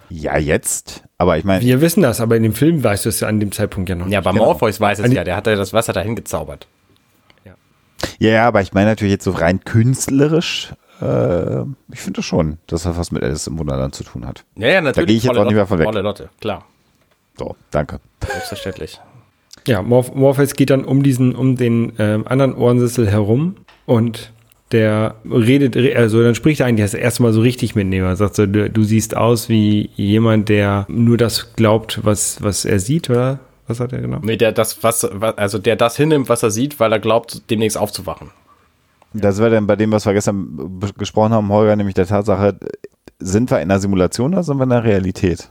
Ja, 0.10 0.38
jetzt. 0.38 1.04
Aber 1.18 1.38
ich 1.38 1.46
meine. 1.46 1.64
Wir 1.64 1.82
wissen 1.82 2.04
das, 2.04 2.20
aber 2.20 2.36
in 2.36 2.44
dem 2.44 2.54
Film 2.54 2.84
weißt 2.84 3.06
du 3.06 3.10
es 3.10 3.22
ja 3.22 3.30
an 3.30 3.40
dem 3.40 3.52
Zeitpunkt 3.52 3.90
ja 3.90 3.96
noch 3.96 4.06
nicht. 4.06 4.14
Ja, 4.14 4.22
bei 4.22 4.32
genau. 4.32 4.46
Morpheus 4.46 4.80
weiß 4.80 5.00
es 5.00 5.12
ja, 5.14 5.24
der 5.24 5.36
hat 5.38 5.48
ja 5.48 5.56
das 5.56 5.74
Wasser 5.74 5.94
dahin 5.94 6.16
gezaubert. 6.16 6.68
Ja, 7.46 7.54
ja 8.20 8.48
aber 8.48 8.62
ich 8.62 8.74
meine 8.74 8.90
natürlich 8.90 9.14
jetzt 9.14 9.24
so 9.24 9.32
rein 9.32 9.64
künstlerisch. 9.64 10.74
Äh, 11.02 11.64
ich 11.92 12.00
finde 12.00 12.22
schon, 12.22 12.58
dass 12.68 12.84
das 12.84 12.98
was 12.98 13.12
mit 13.12 13.24
Alice 13.24 13.48
im 13.48 13.58
Wunderland 13.58 13.96
zu 13.96 14.04
tun 14.04 14.26
hat. 14.28 14.44
Ja, 14.56 14.68
ja, 14.68 14.82
natürlich. 14.82 14.96
Da 14.96 15.06
gehe 15.06 15.18
ich 15.18 15.24
jetzt 15.24 15.38
auch 15.38 15.46
nicht 15.46 15.56
mehr 15.56 15.68
von 15.68 15.80
weg. 15.80 15.86
Volle 15.86 16.02
Lotte, 16.02 16.30
klar. 16.40 16.66
So, 17.38 17.56
danke. 17.72 18.00
Selbstverständlich. 18.26 19.00
Ja, 19.68 19.84
Morph 19.84 20.16
Morpheus 20.16 20.56
geht 20.56 20.72
dann 20.72 20.86
um 20.86 21.04
diesen, 21.04 21.36
um 21.36 21.56
den 21.56 21.98
äh, 22.00 22.20
anderen 22.26 22.56
Ohrensessel 22.56 23.08
herum 23.08 23.58
und 23.86 24.32
der 24.72 25.16
redet, 25.26 25.76
also 25.96 26.24
dann 26.24 26.34
spricht 26.34 26.62
er 26.62 26.66
eigentlich 26.66 26.86
das 26.90 26.94
erste 26.94 27.22
Mal 27.22 27.34
so 27.34 27.42
richtig 27.42 27.76
mit 27.76 27.86
Neo. 27.88 28.06
Er 28.06 28.16
sagt 28.16 28.36
so, 28.36 28.46
du, 28.46 28.70
du, 28.70 28.84
siehst 28.84 29.16
aus 29.16 29.50
wie 29.50 29.92
jemand, 29.96 30.50
der 30.50 30.86
nur 30.88 31.18
das 31.18 31.54
glaubt, 31.54 32.00
was, 32.04 32.42
was 32.42 32.66
er 32.66 32.80
sieht, 32.80 33.10
oder? 33.10 33.40
Was 33.68 33.80
hat 33.80 33.94
er 33.94 34.00
genau? 34.00 34.20
Nee, 34.22 34.38
der 34.38 34.52
das, 34.52 34.82
was, 34.84 35.06
also 35.06 35.60
der 35.60 35.76
das 35.76 35.96
hinnimmt, 35.98 36.30
was 36.30 36.42
er 36.42 36.52
sieht, 36.52 36.80
weil 36.80 36.92
er 36.92 37.00
glaubt, 37.00 37.50
demnächst 37.50 37.78
aufzuwachen. 37.78 38.32
Das 39.14 39.40
wäre 39.40 39.52
dann 39.52 39.68
bei 39.68 39.76
dem, 39.76 39.92
was 39.92 40.06
wir 40.06 40.14
gestern 40.14 40.80
gesprochen 40.98 41.34
haben, 41.34 41.50
Holger, 41.50 41.76
nämlich 41.76 41.96
der 41.96 42.08
Tatsache, 42.08 42.58
sind 43.20 43.52
wir 43.52 43.58
in 43.58 43.70
einer 43.70 43.80
Simulation 43.80 44.34
oder 44.34 44.44
sind 44.44 44.58
wir 44.58 44.64
in 44.64 44.70
der 44.70 44.84
Realität? 44.84 45.50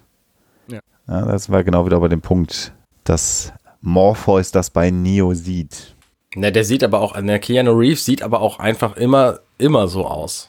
Ja. 0.68 0.80
ja 1.08 1.26
das 1.26 1.50
war 1.50 1.62
genau 1.62 1.84
wieder 1.86 2.00
bei 2.00 2.08
dem 2.08 2.20
Punkt, 2.20 2.72
dass 3.04 3.52
Morpheus 3.82 4.50
das 4.50 4.70
bei 4.70 4.90
Neo 4.90 5.34
sieht. 5.34 5.94
Na, 6.36 6.50
der 6.50 6.64
sieht 6.64 6.84
aber 6.84 7.00
auch, 7.00 7.20
der 7.20 7.38
Keanu 7.38 7.72
Reeves 7.72 8.04
sieht 8.04 8.22
aber 8.22 8.40
auch 8.40 8.58
einfach 8.58 8.96
immer, 8.96 9.40
immer 9.58 9.88
so 9.88 10.06
aus. 10.06 10.48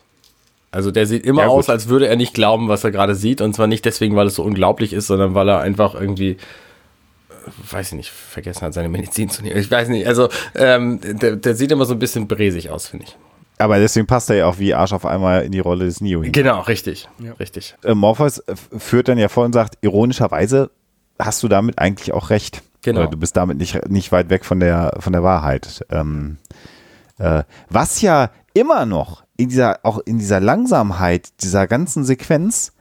Also 0.69 0.89
der 0.89 1.05
sieht 1.05 1.25
immer 1.25 1.43
ja, 1.43 1.47
aus, 1.47 1.69
als 1.69 1.89
würde 1.89 2.07
er 2.07 2.15
nicht 2.15 2.33
glauben, 2.33 2.69
was 2.69 2.83
er 2.83 2.91
gerade 2.91 3.15
sieht. 3.15 3.41
Und 3.41 3.53
zwar 3.53 3.67
nicht 3.67 3.83
deswegen, 3.83 4.15
weil 4.15 4.27
es 4.27 4.35
so 4.35 4.43
unglaublich 4.43 4.93
ist, 4.93 5.07
sondern 5.07 5.35
weil 5.35 5.49
er 5.49 5.59
einfach 5.59 5.95
irgendwie, 5.95 6.37
weiß 7.71 7.87
ich 7.87 7.93
nicht, 7.93 8.11
vergessen 8.11 8.61
hat, 8.61 8.73
seine 8.73 8.89
Medizin 8.89 9.29
zu 9.29 9.41
nehmen. 9.41 9.57
Ich 9.57 9.69
weiß 9.69 9.89
nicht. 9.89 10.07
Also 10.07 10.29
ähm, 10.55 10.99
der, 11.01 11.35
der 11.35 11.55
sieht 11.55 11.71
immer 11.71 11.85
so 11.85 11.93
ein 11.93 11.99
bisschen 11.99 12.27
bräsig 12.27 12.69
aus, 12.69 12.87
finde 12.87 13.05
ich. 13.07 13.17
Aber 13.57 13.77
deswegen 13.79 14.07
passt 14.07 14.29
er 14.29 14.37
ja 14.37 14.45
auch 14.47 14.57
wie 14.57 14.73
Arsch 14.73 14.93
auf 14.93 15.05
einmal 15.05 15.43
in 15.43 15.51
die 15.51 15.59
Rolle 15.59 15.85
des 15.85 16.01
Neo 16.01 16.23
hin. 16.23 16.31
Genau, 16.31 16.61
richtig. 16.61 17.07
Ja. 17.19 17.33
richtig. 17.33 17.75
Äh, 17.83 17.93
Morpheus 17.93 18.41
führt 18.77 19.07
dann 19.07 19.17
ja 19.17 19.29
vor 19.29 19.45
und 19.45 19.53
sagt, 19.53 19.77
ironischerweise 19.81 20.71
hast 21.19 21.43
du 21.43 21.47
damit 21.47 21.77
eigentlich 21.77 22.11
auch 22.13 22.31
recht. 22.31 22.63
Genau. 22.81 23.01
Oder 23.01 23.09
du 23.11 23.17
bist 23.17 23.37
damit 23.37 23.57
nicht, 23.57 23.89
nicht 23.89 24.11
weit 24.11 24.29
weg 24.29 24.45
von 24.45 24.59
der, 24.59 24.97
von 24.99 25.13
der 25.13 25.21
Wahrheit. 25.21 25.85
Ähm, 25.91 26.37
äh, 27.19 27.43
was 27.69 28.01
ja 28.01 28.31
immer 28.53 28.87
noch 28.87 29.23
in 29.37 29.49
dieser, 29.49 29.79
auch 29.83 29.99
in 29.99 30.17
dieser 30.17 30.39
Langsamkeit 30.39 31.29
dieser 31.41 31.67
ganzen 31.67 32.03
Sequenz 32.03 32.73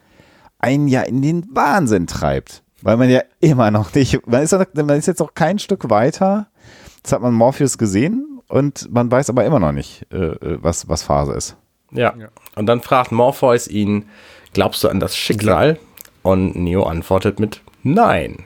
einen 0.59 0.89
ja 0.89 1.03
in 1.03 1.23
den 1.23 1.47
Wahnsinn 1.53 2.07
treibt. 2.07 2.63
Weil 2.83 2.97
man 2.97 3.11
ja 3.11 3.23
immer 3.41 3.71
noch 3.71 3.95
nicht, 3.95 4.27
man 4.27 4.43
ist, 4.43 4.53
man 4.53 4.91
ist 4.91 5.07
jetzt 5.07 5.21
noch 5.21 5.35
kein 5.35 5.59
Stück 5.59 5.91
weiter. 5.91 6.49
Jetzt 6.97 7.13
hat 7.13 7.23
man 7.23 7.35
Morpheus 7.35 7.79
gesehen 7.79 8.41
und 8.49 8.91
man 8.93 9.11
weiß 9.11 9.31
aber 9.31 9.45
immer 9.45 9.61
noch 9.61 9.73
nicht, 9.73 10.07
äh, 10.13 10.17
äh 10.17 10.59
was, 10.61 10.89
was 10.89 11.03
Phase 11.03 11.33
ist. 11.33 11.57
Ja. 11.93 12.15
ja. 12.17 12.29
Und 12.55 12.67
dann 12.67 12.81
fragt 12.81 13.13
Morpheus 13.13 13.69
ihn, 13.69 14.07
glaubst 14.53 14.85
du 14.85 14.89
an 14.89 15.01
das 15.01 15.17
Schicksal? 15.17 15.79
Und 16.23 16.55
Neo 16.55 16.83
antwortet 16.85 17.41
mit 17.41 17.63
Nein. 17.83 18.45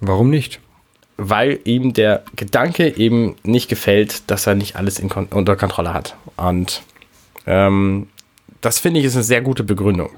Warum 0.00 0.30
nicht? 0.30 0.60
weil 1.18 1.58
ihm 1.64 1.92
der 1.92 2.22
Gedanke 2.36 2.96
eben 2.96 3.34
nicht 3.42 3.68
gefällt, 3.68 4.30
dass 4.30 4.46
er 4.46 4.54
nicht 4.54 4.76
alles 4.76 5.02
Kon 5.08 5.26
unter 5.26 5.56
Kontrolle 5.56 5.92
hat. 5.92 6.16
Und 6.36 6.82
ähm, 7.44 8.08
das 8.60 8.78
finde 8.78 9.00
ich 9.00 9.06
ist 9.06 9.16
eine 9.16 9.24
sehr 9.24 9.42
gute 9.42 9.64
Begründung. 9.64 10.10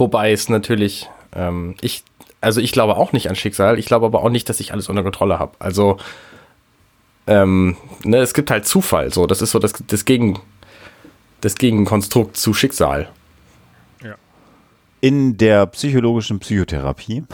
Wobei 0.00 0.32
es 0.32 0.48
natürlich, 0.48 1.10
ähm, 1.34 1.74
ich, 1.82 2.04
also 2.40 2.62
ich 2.62 2.72
glaube 2.72 2.96
auch 2.96 3.12
nicht 3.12 3.28
an 3.28 3.36
Schicksal, 3.36 3.78
ich 3.78 3.84
glaube 3.84 4.06
aber 4.06 4.24
auch 4.24 4.30
nicht, 4.30 4.48
dass 4.48 4.58
ich 4.58 4.72
alles 4.72 4.88
unter 4.88 5.02
Kontrolle 5.02 5.38
habe. 5.38 5.52
Also, 5.58 5.98
ähm, 7.26 7.76
ne, 8.02 8.16
es 8.16 8.32
gibt 8.32 8.50
halt 8.50 8.64
Zufall, 8.64 9.12
so, 9.12 9.26
das 9.26 9.42
ist 9.42 9.50
so 9.50 9.58
das, 9.58 9.74
das, 9.86 10.06
Gegen, 10.06 10.38
das 11.42 11.54
Gegenkonstrukt 11.54 12.38
zu 12.38 12.54
Schicksal. 12.54 13.10
Ja. 14.02 14.14
In 15.02 15.36
der 15.36 15.66
psychologischen 15.66 16.38
Psychotherapie 16.38 17.24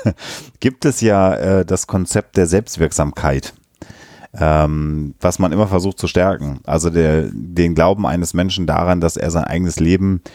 gibt 0.60 0.86
es 0.86 1.02
ja 1.02 1.34
äh, 1.34 1.66
das 1.66 1.86
Konzept 1.86 2.38
der 2.38 2.46
Selbstwirksamkeit, 2.46 3.52
ähm, 4.32 5.14
was 5.20 5.38
man 5.38 5.52
immer 5.52 5.68
versucht 5.68 5.98
zu 5.98 6.08
stärken. 6.08 6.60
Also 6.64 6.88
der, 6.88 7.28
den 7.30 7.74
Glauben 7.74 8.06
eines 8.06 8.32
Menschen 8.32 8.66
daran, 8.66 9.02
dass 9.02 9.18
er 9.18 9.30
sein 9.30 9.44
eigenes 9.44 9.78
Leben 9.78 10.22
äh, 10.24 10.30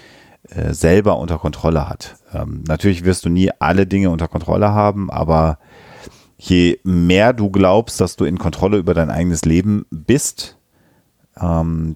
selber 0.74 1.18
unter 1.18 1.38
Kontrolle 1.38 1.88
hat. 1.88 2.16
Ähm, 2.34 2.64
natürlich 2.68 3.06
wirst 3.06 3.26
du 3.26 3.30
nie 3.30 3.50
alle 3.60 3.88
Dinge 3.88 4.10
unter 4.10 4.28
Kontrolle 4.28 4.72
haben, 4.72 5.10
aber 5.10 5.58
je 6.38 6.80
mehr 6.84 7.34
du 7.34 7.50
glaubst, 7.50 8.02
dass 8.02 8.16
du 8.16 8.26
in 8.26 8.38
Kontrolle 8.38 8.78
über 8.78 8.94
dein 8.94 9.10
eigenes 9.10 9.46
Leben 9.46 9.86
bist, 9.90 10.58
ähm, 11.40 11.96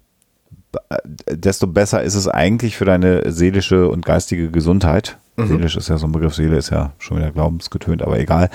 desto 1.30 1.68
besser 1.68 2.04
ist 2.04 2.16
es 2.16 2.28
eigentlich 2.28 2.78
für 2.78 2.86
deine 2.86 3.32
seelische 3.32 3.90
und 3.90 4.06
geistige 4.06 4.52
Gesundheit. 4.52 5.18
Mhm. 5.36 5.48
Seelisch 5.48 5.78
ist 5.78 5.90
ja 5.90 5.98
so 5.98 6.08
ein 6.08 6.12
Begriff, 6.12 6.36
Seele 6.36 6.58
ist 6.58 6.70
ja 6.70 6.94
schon 7.00 7.18
wieder 7.18 7.32
glaubensgetönt, 7.32 8.02
aber 8.02 8.20
egal. 8.20 8.50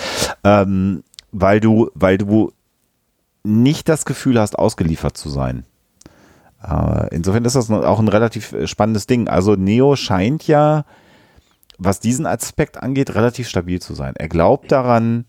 Ähm, 0.44 1.02
weil 1.32 1.60
du, 1.60 1.90
weil 1.94 2.18
du 2.18 2.52
nicht 3.44 3.88
das 3.88 4.04
Gefühl 4.04 4.38
hast, 4.38 4.58
ausgeliefert 4.58 5.16
zu 5.16 5.28
sein. 5.28 5.64
Äh, 6.62 7.14
insofern 7.14 7.44
ist 7.44 7.56
das 7.56 7.70
auch 7.70 7.98
ein 7.98 8.08
relativ 8.08 8.52
äh, 8.52 8.66
spannendes 8.66 9.06
Ding. 9.06 9.28
Also 9.28 9.56
Neo 9.56 9.96
scheint 9.96 10.46
ja, 10.46 10.84
was 11.78 12.00
diesen 12.00 12.26
Aspekt 12.26 12.82
angeht, 12.82 13.14
relativ 13.14 13.48
stabil 13.48 13.80
zu 13.80 13.94
sein. 13.94 14.14
Er 14.16 14.28
glaubt 14.28 14.70
daran, 14.70 15.26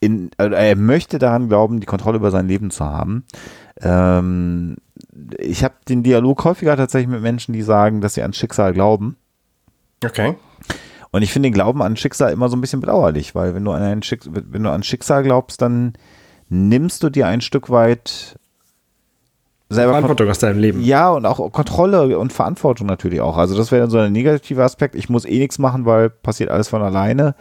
in, 0.00 0.30
äh, 0.38 0.48
er 0.48 0.76
möchte 0.76 1.18
daran 1.18 1.48
glauben, 1.48 1.80
die 1.80 1.86
Kontrolle 1.86 2.18
über 2.18 2.30
sein 2.30 2.46
Leben 2.46 2.70
zu 2.70 2.84
haben. 2.84 3.24
Ähm, 3.80 4.76
ich 5.38 5.64
habe 5.64 5.74
den 5.88 6.02
Dialog 6.02 6.44
häufiger 6.44 6.76
tatsächlich 6.76 7.10
mit 7.10 7.22
Menschen, 7.22 7.52
die 7.52 7.62
sagen, 7.62 8.00
dass 8.00 8.14
sie 8.14 8.22
an 8.22 8.32
Schicksal 8.32 8.72
glauben. 8.72 9.16
Okay. 10.04 10.36
Und 11.10 11.22
ich 11.22 11.32
finde 11.32 11.48
den 11.48 11.54
Glauben 11.54 11.80
an 11.80 11.96
Schicksal 11.96 12.32
immer 12.32 12.48
so 12.48 12.56
ein 12.56 12.60
bisschen 12.60 12.80
bedauerlich, 12.80 13.34
weil 13.34 13.54
wenn 13.54 13.64
du 13.64 13.70
an 13.70 14.02
Schicksal, 14.02 14.32
wenn 14.34 14.62
du 14.64 14.70
an 14.70 14.82
Schicksal 14.82 15.22
glaubst, 15.22 15.62
dann 15.62 15.94
nimmst 16.48 17.02
du 17.02 17.08
dir 17.08 17.28
ein 17.28 17.40
Stück 17.40 17.70
weit 17.70 18.36
selber 19.68 19.92
Verantwortung 19.92 20.28
aus 20.28 20.38
deinem 20.38 20.58
Leben. 20.58 20.82
Ja, 20.82 21.10
und 21.10 21.26
auch 21.26 21.50
Kontrolle 21.50 22.18
und 22.18 22.32
Verantwortung 22.32 22.86
natürlich 22.86 23.20
auch. 23.20 23.36
Also 23.36 23.56
das 23.56 23.72
wäre 23.72 23.82
dann 23.82 23.90
so 23.90 23.98
ein 23.98 24.12
negativer 24.12 24.64
Aspekt. 24.64 24.94
Ich 24.94 25.08
muss 25.08 25.24
eh 25.24 25.38
nichts 25.38 25.58
machen, 25.58 25.86
weil 25.86 26.10
passiert 26.10 26.50
alles 26.50 26.68
von 26.68 26.82
alleine. 26.82 27.34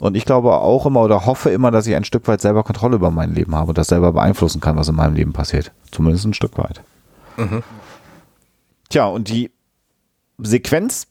Und 0.00 0.16
ich 0.16 0.24
glaube 0.24 0.52
auch 0.52 0.86
immer 0.86 1.02
oder 1.02 1.26
hoffe 1.26 1.50
immer, 1.50 1.70
dass 1.70 1.86
ich 1.86 1.94
ein 1.94 2.04
Stück 2.04 2.26
weit 2.28 2.40
selber 2.40 2.62
Kontrolle 2.62 2.96
über 2.96 3.10
mein 3.10 3.34
Leben 3.34 3.54
habe 3.54 3.68
und 3.68 3.78
das 3.78 3.88
selber 3.88 4.12
beeinflussen 4.12 4.60
kann, 4.60 4.76
was 4.76 4.88
in 4.88 4.96
meinem 4.96 5.14
Leben 5.14 5.32
passiert. 5.32 5.72
Zumindest 5.90 6.24
ein 6.26 6.34
Stück 6.34 6.58
weit. 6.58 6.82
Mhm. 7.36 7.62
Tja, 8.88 9.06
und 9.06 9.28
die 9.28 9.50
Sequenz 10.38 11.06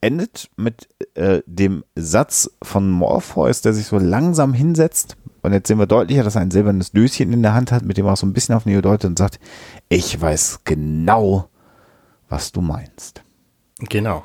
endet 0.00 0.50
mit 0.56 0.88
äh, 1.14 1.42
dem 1.46 1.84
Satz 1.94 2.50
von 2.62 2.90
Morpheus, 2.90 3.62
der 3.62 3.72
sich 3.72 3.86
so 3.86 3.98
langsam 3.98 4.52
hinsetzt. 4.52 5.16
Und 5.46 5.52
jetzt 5.52 5.68
sehen 5.68 5.78
wir 5.78 5.86
deutlicher, 5.86 6.24
dass 6.24 6.34
er 6.34 6.40
ein 6.40 6.50
silbernes 6.50 6.90
Döschen 6.90 7.32
in 7.32 7.40
der 7.40 7.54
Hand 7.54 7.70
hat, 7.70 7.84
mit 7.84 7.96
dem 7.96 8.06
er 8.06 8.14
auch 8.14 8.16
so 8.16 8.26
ein 8.26 8.32
bisschen 8.32 8.56
auf 8.56 8.66
Neo 8.66 8.80
deutet 8.80 9.10
und 9.10 9.16
sagt, 9.16 9.38
ich 9.88 10.20
weiß 10.20 10.62
genau, 10.64 11.48
was 12.28 12.50
du 12.50 12.60
meinst. 12.60 13.22
Genau. 13.78 14.24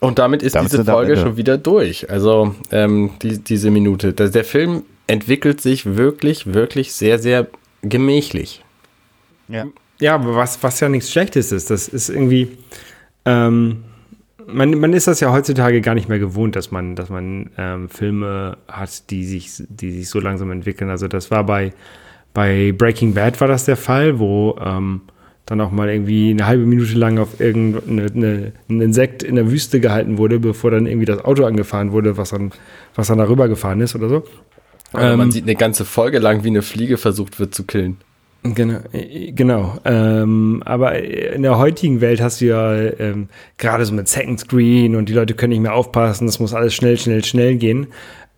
Und 0.00 0.18
damit 0.18 0.42
ist 0.42 0.54
damit 0.54 0.72
diese 0.72 0.86
Folge 0.86 1.18
schon 1.18 1.36
wieder 1.36 1.58
durch. 1.58 2.08
Also 2.08 2.54
ähm, 2.70 3.10
die, 3.20 3.36
diese 3.36 3.70
Minute. 3.70 4.14
Der, 4.14 4.30
der 4.30 4.44
Film 4.44 4.84
entwickelt 5.06 5.60
sich 5.60 5.84
wirklich, 5.84 6.54
wirklich 6.54 6.94
sehr, 6.94 7.18
sehr 7.18 7.46
gemächlich. 7.82 8.64
Ja. 9.48 9.66
Ja, 10.00 10.14
aber 10.14 10.34
was, 10.34 10.62
was 10.62 10.80
ja 10.80 10.88
nichts 10.88 11.12
Schlechtes 11.12 11.52
ist, 11.52 11.68
das 11.68 11.88
ist 11.88 12.08
irgendwie, 12.08 12.56
ähm, 13.26 13.84
man, 14.46 14.78
man 14.78 14.92
ist 14.92 15.06
das 15.06 15.20
ja 15.20 15.32
heutzutage 15.32 15.80
gar 15.80 15.94
nicht 15.94 16.08
mehr 16.08 16.18
gewohnt, 16.18 16.56
dass 16.56 16.70
man, 16.70 16.94
dass 16.94 17.08
man 17.08 17.50
ähm, 17.58 17.88
Filme 17.88 18.58
hat, 18.68 19.10
die 19.10 19.24
sich, 19.24 19.62
die 19.68 19.92
sich 19.92 20.08
so 20.08 20.20
langsam 20.20 20.50
entwickeln. 20.50 20.90
Also 20.90 21.08
das 21.08 21.30
war 21.30 21.44
bei, 21.44 21.72
bei 22.34 22.72
Breaking 22.72 23.14
Bad 23.14 23.40
war 23.40 23.48
das 23.48 23.64
der 23.64 23.76
Fall, 23.76 24.18
wo 24.18 24.56
ähm, 24.64 25.02
dann 25.46 25.60
auch 25.60 25.70
mal 25.70 25.88
irgendwie 25.88 26.30
eine 26.30 26.46
halbe 26.46 26.66
Minute 26.66 26.94
lang 26.94 27.18
auf 27.18 27.40
irgendein 27.40 28.52
Insekt 28.68 29.22
in 29.22 29.36
der 29.36 29.50
Wüste 29.50 29.80
gehalten 29.80 30.18
wurde, 30.18 30.40
bevor 30.40 30.72
dann 30.72 30.86
irgendwie 30.86 31.06
das 31.06 31.24
Auto 31.24 31.44
angefahren 31.44 31.92
wurde, 31.92 32.16
was 32.16 32.30
dann, 32.30 32.50
was 32.94 33.06
dann 33.06 33.18
darüber 33.18 33.48
gefahren 33.48 33.80
ist 33.80 33.94
oder 33.94 34.08
so. 34.08 34.24
Ähm, 34.96 35.18
man 35.18 35.30
sieht 35.30 35.44
eine 35.44 35.54
ganze 35.54 35.84
Folge 35.84 36.18
lang, 36.18 36.42
wie 36.42 36.48
eine 36.48 36.62
Fliege 36.62 36.96
versucht 36.96 37.38
wird 37.38 37.54
zu 37.54 37.64
killen. 37.64 37.98
Genau, 38.54 38.78
genau. 39.34 39.78
Ähm, 39.84 40.62
aber 40.64 41.02
in 41.02 41.42
der 41.42 41.58
heutigen 41.58 42.00
Welt 42.00 42.20
hast 42.20 42.40
du 42.40 42.46
ja 42.46 42.74
ähm, 42.74 43.28
gerade 43.58 43.84
so 43.84 43.92
mit 43.92 44.08
Second 44.08 44.40
Screen 44.40 44.96
und 44.96 45.08
die 45.08 45.12
Leute 45.12 45.34
können 45.34 45.50
nicht 45.50 45.62
mehr 45.62 45.74
aufpassen, 45.74 46.28
es 46.28 46.38
muss 46.38 46.54
alles 46.54 46.74
schnell, 46.74 46.98
schnell, 46.98 47.24
schnell 47.24 47.56
gehen. 47.56 47.88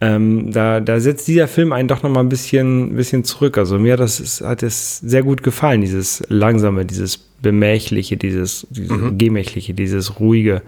Ähm, 0.01 0.53
da, 0.53 0.79
da 0.79 1.01
setzt 1.01 1.27
dieser 1.27 1.49
Film 1.49 1.73
einen 1.73 1.89
doch 1.89 2.05
noch 2.05 2.11
mal 2.11 2.21
ein 2.21 2.29
bisschen, 2.29 2.95
bisschen 2.95 3.25
zurück. 3.25 3.59
Also 3.59 3.79
mir 3.79 3.95
hat 3.95 4.01
das 4.01 4.43
hat 4.45 4.63
es 4.63 4.99
sehr 4.99 5.25
gut 5.25 5.43
gefallen, 5.43 5.81
dieses 5.81 6.23
langsame, 6.29 6.85
dieses 6.85 7.19
bemächliche, 7.19 8.17
dieses, 8.17 8.67
dieses 8.71 8.97
mhm. 8.97 9.19
gemächliche, 9.19 9.75
dieses 9.75 10.21
ruhige 10.21 10.63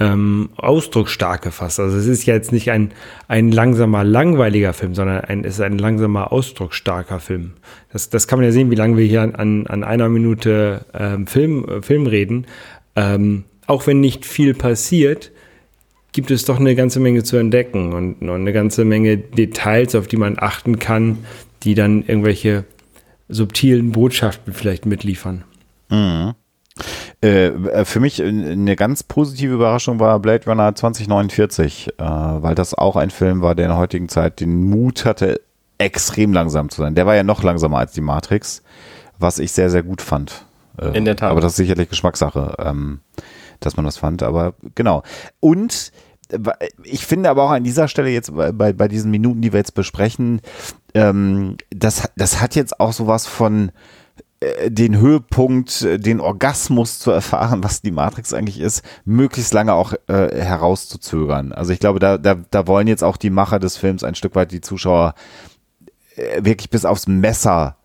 ähm, 0.00 0.50
ausdrucksstarke 0.56 1.50
fast. 1.50 1.80
Also 1.80 1.96
es 1.96 2.06
ist 2.06 2.24
ja 2.24 2.34
jetzt 2.34 2.52
nicht 2.52 2.70
ein, 2.70 2.92
ein 3.26 3.50
langsamer, 3.50 4.04
langweiliger 4.04 4.72
Film, 4.72 4.94
sondern 4.94 5.24
ein, 5.24 5.44
es 5.44 5.54
ist 5.54 5.60
ein 5.60 5.78
langsamer, 5.78 6.32
ausdrucksstarker 6.32 7.18
Film. 7.18 7.54
Das, 7.92 8.08
das 8.08 8.28
kann 8.28 8.38
man 8.38 8.46
ja 8.46 8.52
sehen, 8.52 8.70
wie 8.70 8.76
lange 8.76 8.96
wir 8.96 9.04
hier 9.04 9.22
an, 9.22 9.66
an 9.66 9.84
einer 9.84 10.08
Minute 10.08 10.86
ähm, 10.94 11.26
Film, 11.26 11.64
äh, 11.64 11.82
Film 11.82 12.06
reden. 12.06 12.46
Ähm, 12.94 13.44
auch 13.66 13.86
wenn 13.86 14.00
nicht 14.00 14.24
viel 14.24 14.54
passiert, 14.54 15.32
gibt 16.12 16.30
es 16.30 16.44
doch 16.44 16.58
eine 16.58 16.74
ganze 16.74 17.00
Menge 17.00 17.22
zu 17.22 17.36
entdecken 17.36 17.92
und 17.92 18.22
noch 18.22 18.34
eine 18.34 18.52
ganze 18.52 18.84
Menge 18.84 19.18
Details, 19.18 19.94
auf 19.94 20.06
die 20.06 20.16
man 20.16 20.36
achten 20.38 20.78
kann, 20.78 21.18
die 21.64 21.74
dann 21.74 22.04
irgendwelche 22.06 22.64
subtilen 23.28 23.92
Botschaften 23.92 24.54
vielleicht 24.54 24.86
mitliefern. 24.86 25.44
Mhm. 25.90 26.34
Äh, 27.20 27.84
für 27.84 27.98
mich 27.98 28.22
eine 28.22 28.76
ganz 28.76 29.02
positive 29.02 29.54
Überraschung 29.54 29.98
war 29.98 30.20
Blade 30.20 30.44
Runner 30.46 30.72
2049, 30.74 31.88
äh, 31.88 32.02
weil 32.04 32.54
das 32.54 32.74
auch 32.74 32.94
ein 32.94 33.10
Film 33.10 33.42
war, 33.42 33.54
der 33.56 33.66
in 33.66 33.70
der 33.70 33.78
heutigen 33.78 34.08
Zeit 34.08 34.40
den 34.40 34.68
Mut 34.68 35.04
hatte, 35.04 35.40
extrem 35.78 36.32
langsam 36.32 36.68
zu 36.68 36.82
sein. 36.82 36.94
Der 36.94 37.06
war 37.06 37.16
ja 37.16 37.24
noch 37.24 37.42
langsamer 37.42 37.78
als 37.78 37.92
die 37.92 38.00
Matrix, 38.00 38.62
was 39.18 39.40
ich 39.40 39.50
sehr, 39.50 39.70
sehr 39.70 39.82
gut 39.82 40.00
fand. 40.00 40.44
Äh, 40.76 40.96
in 40.96 41.04
der 41.04 41.16
Tat. 41.16 41.30
Aber 41.30 41.40
das 41.40 41.52
ist 41.52 41.56
sicherlich 41.56 41.88
Geschmackssache, 41.88 42.54
ähm, 42.58 43.00
dass 43.58 43.76
man 43.76 43.84
das 43.84 43.96
fand. 43.96 44.22
Aber 44.22 44.54
genau. 44.76 45.02
Und 45.40 45.92
ich 46.84 47.06
finde 47.06 47.30
aber 47.30 47.44
auch 47.44 47.50
an 47.50 47.64
dieser 47.64 47.88
Stelle 47.88 48.10
jetzt 48.10 48.32
bei, 48.34 48.72
bei 48.72 48.86
diesen 48.86 49.10
Minuten, 49.10 49.40
die 49.40 49.52
wir 49.52 49.58
jetzt 49.58 49.74
besprechen, 49.74 50.40
ähm, 50.94 51.56
das, 51.70 52.10
das 52.16 52.40
hat 52.40 52.54
jetzt 52.54 52.78
auch 52.80 52.92
sowas 52.92 53.26
von 53.26 53.70
äh, 53.70 53.72
den 54.68 54.98
Höhepunkt, 54.98 55.82
äh, 55.82 55.98
den 55.98 56.20
Orgasmus 56.20 56.98
zu 56.98 57.10
erfahren, 57.10 57.64
was 57.64 57.82
die 57.82 57.90
Matrix 57.90 58.32
eigentlich 58.32 58.60
ist, 58.60 58.82
möglichst 59.04 59.52
lange 59.52 59.72
auch 59.72 59.94
äh, 60.06 60.28
herauszuzögern. 60.42 61.52
Also 61.52 61.72
ich 61.72 61.80
glaube, 61.80 61.98
da, 61.98 62.18
da, 62.18 62.36
da 62.50 62.66
wollen 62.66 62.86
jetzt 62.86 63.02
auch 63.02 63.16
die 63.16 63.30
Macher 63.30 63.58
des 63.58 63.76
Films 63.76 64.04
ein 64.04 64.14
Stück 64.14 64.34
weit 64.34 64.52
die 64.52 64.60
Zuschauer 64.60 65.14
äh, 66.16 66.44
wirklich 66.44 66.70
bis 66.70 66.84
aufs 66.84 67.08
Messer 67.08 67.76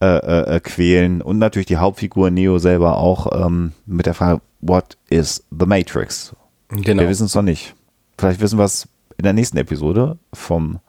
äh, 0.00 0.56
äh, 0.56 0.60
quälen 0.60 1.22
und 1.22 1.38
natürlich 1.38 1.66
die 1.66 1.78
Hauptfigur 1.78 2.30
Neo 2.30 2.58
selber 2.58 2.98
auch 2.98 3.46
ähm, 3.46 3.72
mit 3.86 4.06
der 4.06 4.14
Frage, 4.14 4.42
what 4.60 4.98
is 5.08 5.44
the 5.50 5.66
Matrix? 5.66 6.34
Genau. 6.68 7.02
Wir 7.02 7.08
wissen 7.08 7.26
es 7.26 7.34
noch 7.34 7.42
nicht. 7.42 7.74
Vielleicht 8.18 8.40
wissen 8.40 8.58
wir 8.58 8.64
es 8.64 8.88
in 9.16 9.22
der 9.22 9.32
nächsten 9.32 9.56
Episode 9.56 10.18
vom 10.32 10.80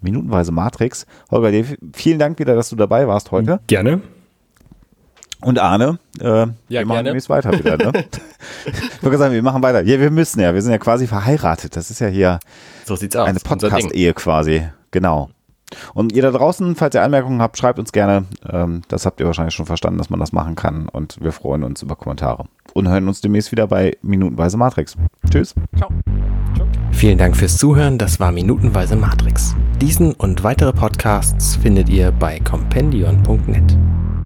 Minutenweise 0.00 0.52
Matrix. 0.52 1.06
Holger, 1.30 1.64
vielen 1.92 2.18
Dank 2.18 2.38
wieder, 2.38 2.54
dass 2.54 2.70
du 2.70 2.76
dabei 2.76 3.08
warst 3.08 3.32
heute. 3.32 3.60
Gerne. 3.66 4.00
Und 5.42 5.58
Arne, 5.58 5.98
äh, 6.20 6.24
ja, 6.24 6.52
wir 6.68 6.86
machen 6.86 7.04
demnächst 7.04 7.30
weiter 7.30 7.52
wieder. 7.52 7.76
Ne? 7.76 7.92
ich 8.66 9.02
würde 9.02 9.18
sagen, 9.18 9.34
wir 9.34 9.42
machen 9.42 9.62
weiter. 9.62 9.82
Ja, 9.82 9.98
wir 9.98 10.10
müssen 10.10 10.40
ja. 10.40 10.52
Wir 10.52 10.62
sind 10.62 10.72
ja 10.72 10.78
quasi 10.78 11.06
verheiratet. 11.06 11.76
Das 11.76 11.90
ist 11.90 12.00
ja 12.00 12.08
hier 12.08 12.40
so 12.84 12.96
sieht's 12.96 13.16
aus. 13.16 13.28
eine 13.28 13.40
Podcast-Ehe 13.40 14.12
quasi. 14.14 14.68
Genau. 14.90 15.30
Und 15.94 16.12
ihr 16.12 16.22
da 16.22 16.30
draußen, 16.30 16.74
falls 16.74 16.94
ihr 16.94 17.02
Anmerkungen 17.02 17.40
habt, 17.40 17.56
schreibt 17.56 17.78
uns 17.78 17.92
gerne. 17.92 18.24
Ähm, 18.48 18.82
das 18.88 19.06
habt 19.06 19.20
ihr 19.20 19.26
wahrscheinlich 19.26 19.54
schon 19.54 19.66
verstanden, 19.66 19.98
dass 19.98 20.10
man 20.10 20.20
das 20.20 20.32
machen 20.32 20.56
kann. 20.56 20.88
Und 20.88 21.18
wir 21.20 21.32
freuen 21.32 21.62
uns 21.62 21.82
über 21.82 21.96
Kommentare. 21.96 22.44
Und 22.74 22.88
hören 22.88 23.08
uns 23.08 23.20
demnächst 23.20 23.52
wieder 23.52 23.66
bei 23.66 23.96
Minutenweise 24.02 24.56
Matrix. 24.56 24.96
Tschüss. 25.30 25.54
Ciao. 25.76 25.90
Ciao. 26.56 26.66
Vielen 26.92 27.18
Dank 27.18 27.36
fürs 27.36 27.56
Zuhören. 27.56 27.98
Das 27.98 28.20
war 28.20 28.32
Minutenweise 28.32 28.96
Matrix. 28.96 29.54
Diesen 29.80 30.12
und 30.12 30.42
weitere 30.44 30.72
Podcasts 30.72 31.56
findet 31.56 31.88
ihr 31.88 32.10
bei 32.12 32.40
compendion.net. 32.40 33.99